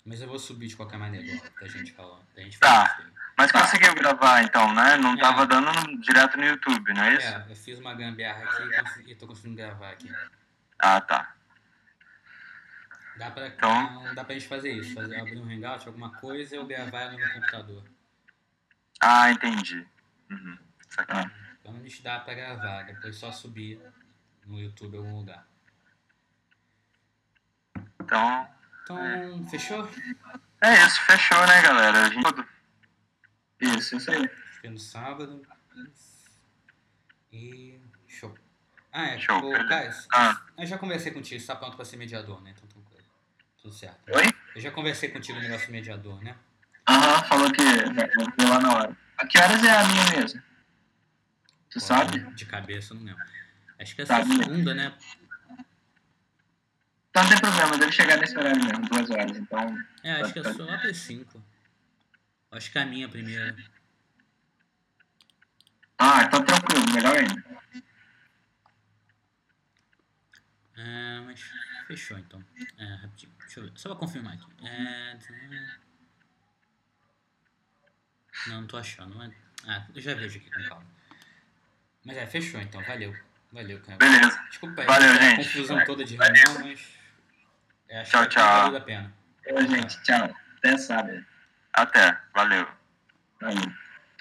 Mas 0.05 0.21
eu 0.21 0.29
vou 0.29 0.39
subir 0.39 0.67
de 0.67 0.77
qualquer 0.77 0.99
maneira, 0.99 1.27
da 1.61 1.69
gente. 1.69 1.95
Da 2.35 2.43
gente 2.43 2.59
tá. 2.59 2.99
Mas 3.37 3.53
conseguiu 3.53 3.95
gravar 3.95 4.43
então, 4.43 4.75
né? 4.75 4.97
Não 4.97 5.15
é. 5.15 5.21
tava 5.21 5.47
dando 5.47 5.73
no, 5.73 6.01
direto 6.01 6.37
no 6.37 6.45
YouTube, 6.45 6.93
não 6.93 7.03
é 7.05 7.15
isso? 7.15 7.27
É, 7.27 7.47
eu 7.49 7.57
fiz 7.57 7.79
uma 7.79 7.95
gambiarra 7.95 8.45
aqui 8.45 9.11
e, 9.11 9.15
tô 9.15 9.27
conseguindo 9.27 9.57
gravar 9.57 9.91
aqui. 9.91 10.11
Ah, 10.79 11.01
tá. 11.01 11.35
Dá 13.17 13.31
pra, 13.31 13.47
então... 13.47 14.15
dá 14.15 14.25
pra 14.25 14.35
gente 14.35 14.49
fazer 14.49 14.73
isso, 14.73 14.95
fazer, 14.95 15.21
abrir 15.21 15.39
um 15.39 15.49
hangout, 15.49 15.87
alguma 15.87 16.13
coisa 16.15 16.55
e 16.55 16.59
eu 16.59 16.67
gravar 16.67 17.13
no 17.13 17.19
meu 17.19 17.33
computador. 17.35 17.85
Ah, 19.01 19.31
entendi. 19.31 19.87
Uhum. 20.31 20.59
Então 21.61 21.77
a 21.77 21.79
gente 21.79 22.03
dá 22.03 22.19
pra 22.19 22.35
gravar, 22.35 22.83
depois 22.83 23.17
só 23.17 23.31
subir 23.31 23.81
no 24.47 24.61
YouTube 24.61 24.95
em 24.95 24.99
algum 24.99 25.17
lugar. 25.17 25.47
Então, 28.01 28.49
então, 28.83 29.49
fechou? 29.49 29.89
É 30.61 30.75
isso, 30.87 31.01
fechou, 31.03 31.47
né, 31.47 31.63
galera? 31.63 32.07
A 32.07 32.11
gente... 32.11 32.47
Isso, 33.61 33.97
isso 33.97 34.11
aí. 34.11 34.29
XP 34.53 34.69
no 34.71 34.79
sábado. 34.79 35.43
E. 37.33 37.79
Show. 38.07 38.35
Ah, 38.93 39.09
é. 39.09 39.19
Show, 39.19 39.39
Ô. 39.39 39.69
Caio, 39.69 39.93
Ah. 40.13 40.41
eu 40.59 40.67
já 40.67 40.77
conversei 40.79 41.13
contigo, 41.13 41.41
você 41.41 41.47
tá 41.47 41.57
pronto 41.57 41.77
pra 41.77 41.85
ser 41.85 41.97
mediador, 41.97 42.43
né? 42.43 42.53
Então 42.55 42.69
tranquilo. 42.69 43.05
Tudo 43.61 43.73
certo. 43.75 43.99
Oi? 44.15 44.25
Eu 44.55 44.61
já 44.61 44.71
conversei 44.71 45.09
contigo 45.11 45.39
no 45.39 45.45
negócio 45.49 45.71
mediador, 45.71 46.23
né? 46.23 46.37
Aham, 46.89 47.23
falou 47.25 47.51
que 47.53 47.63
vai 47.63 48.09
vai 48.37 48.47
lá 48.49 48.61
na 48.61 48.75
hora. 48.77 48.97
A 49.19 49.27
que 49.27 49.39
horas 49.39 49.63
é 49.65 49.71
a 49.71 49.85
minha 49.87 50.05
mesa? 50.21 50.45
Tu 51.71 51.81
sabe? 51.81 52.19
De 52.35 52.45
cabeça, 52.45 52.93
não 52.93 53.03
lembro. 53.05 53.23
Acho 53.79 53.95
que 53.95 54.03
é 54.03 54.07
Sabe. 54.07 54.29
segunda, 54.37 54.75
né? 54.75 54.93
Tá, 57.13 57.23
não 57.23 57.29
tem 57.29 57.41
problema, 57.41 57.79
deve 57.79 57.93
chegar 57.93 58.17
nesse 58.17 58.37
horário 58.39 58.65
mesmo, 58.65 58.89
duas 58.89 59.11
horas. 59.11 59.37
Então, 59.37 59.79
É, 60.03 60.13
acho 60.23 60.33
que 60.33 60.39
é 60.39 60.43
só 60.53 60.65
lá 60.65 60.79
para 60.79 60.95
5. 60.95 61.45
Acho 62.53 62.73
que 62.73 62.79
é 62.79 62.83
a 62.83 62.87
minha 62.87 63.09
primeira. 63.09 63.55
ah, 65.99 66.23
então 66.25 66.43
tranquilo, 66.45 66.85
melhor 66.95 67.17
ainda. 67.17 67.53
É, 70.77 71.21
mas 71.21 71.41
fechou 71.87 72.19
então. 72.19 72.43
É, 72.79 72.85
rapidinho. 72.95 73.33
Deixa 73.41 73.61
eu 73.61 73.65
ver. 73.65 73.73
Só 73.77 73.91
pra 73.91 73.99
confirmar 73.99 74.35
aqui. 74.35 74.47
É... 74.67 75.19
Não, 78.49 78.63
não 78.63 78.67
tô 78.67 78.77
achando. 78.79 79.15
Não 79.15 79.23
é... 79.23 79.31
Ah, 79.67 79.87
eu 79.95 80.01
já 80.01 80.15
vejo 80.15 80.39
aqui 80.39 80.51
com 80.51 80.63
calma. 80.69 80.87
Mas 82.05 82.17
é, 82.17 82.27
fechou 82.27 82.61
então. 82.61 82.83
Valeu. 82.83 83.15
Valeu, 83.53 83.81
cara. 83.83 83.99
Beleza. 83.99 84.43
Desculpa 84.49 84.81
aí 84.81 84.87
Valeu, 84.87 85.11
a 85.11 85.15
gente. 85.15 85.37
confusão 85.45 85.85
toda 85.85 86.05
de 86.05 86.17
reunião, 86.17 86.59
mas. 86.61 87.02
É, 87.93 88.01
acho 88.01 88.11
Tchau, 88.11 88.23
que 88.23 88.29
tchau. 88.29 88.63
valeu 88.63 88.77
a 88.79 88.81
pena. 88.81 89.15
Gente, 89.69 90.03
tchau. 90.03 90.35
Até 90.59 90.77
sábado. 90.79 91.25
Até. 91.75 92.19
Valeu. 92.35 92.67
Valeu. 93.41 93.73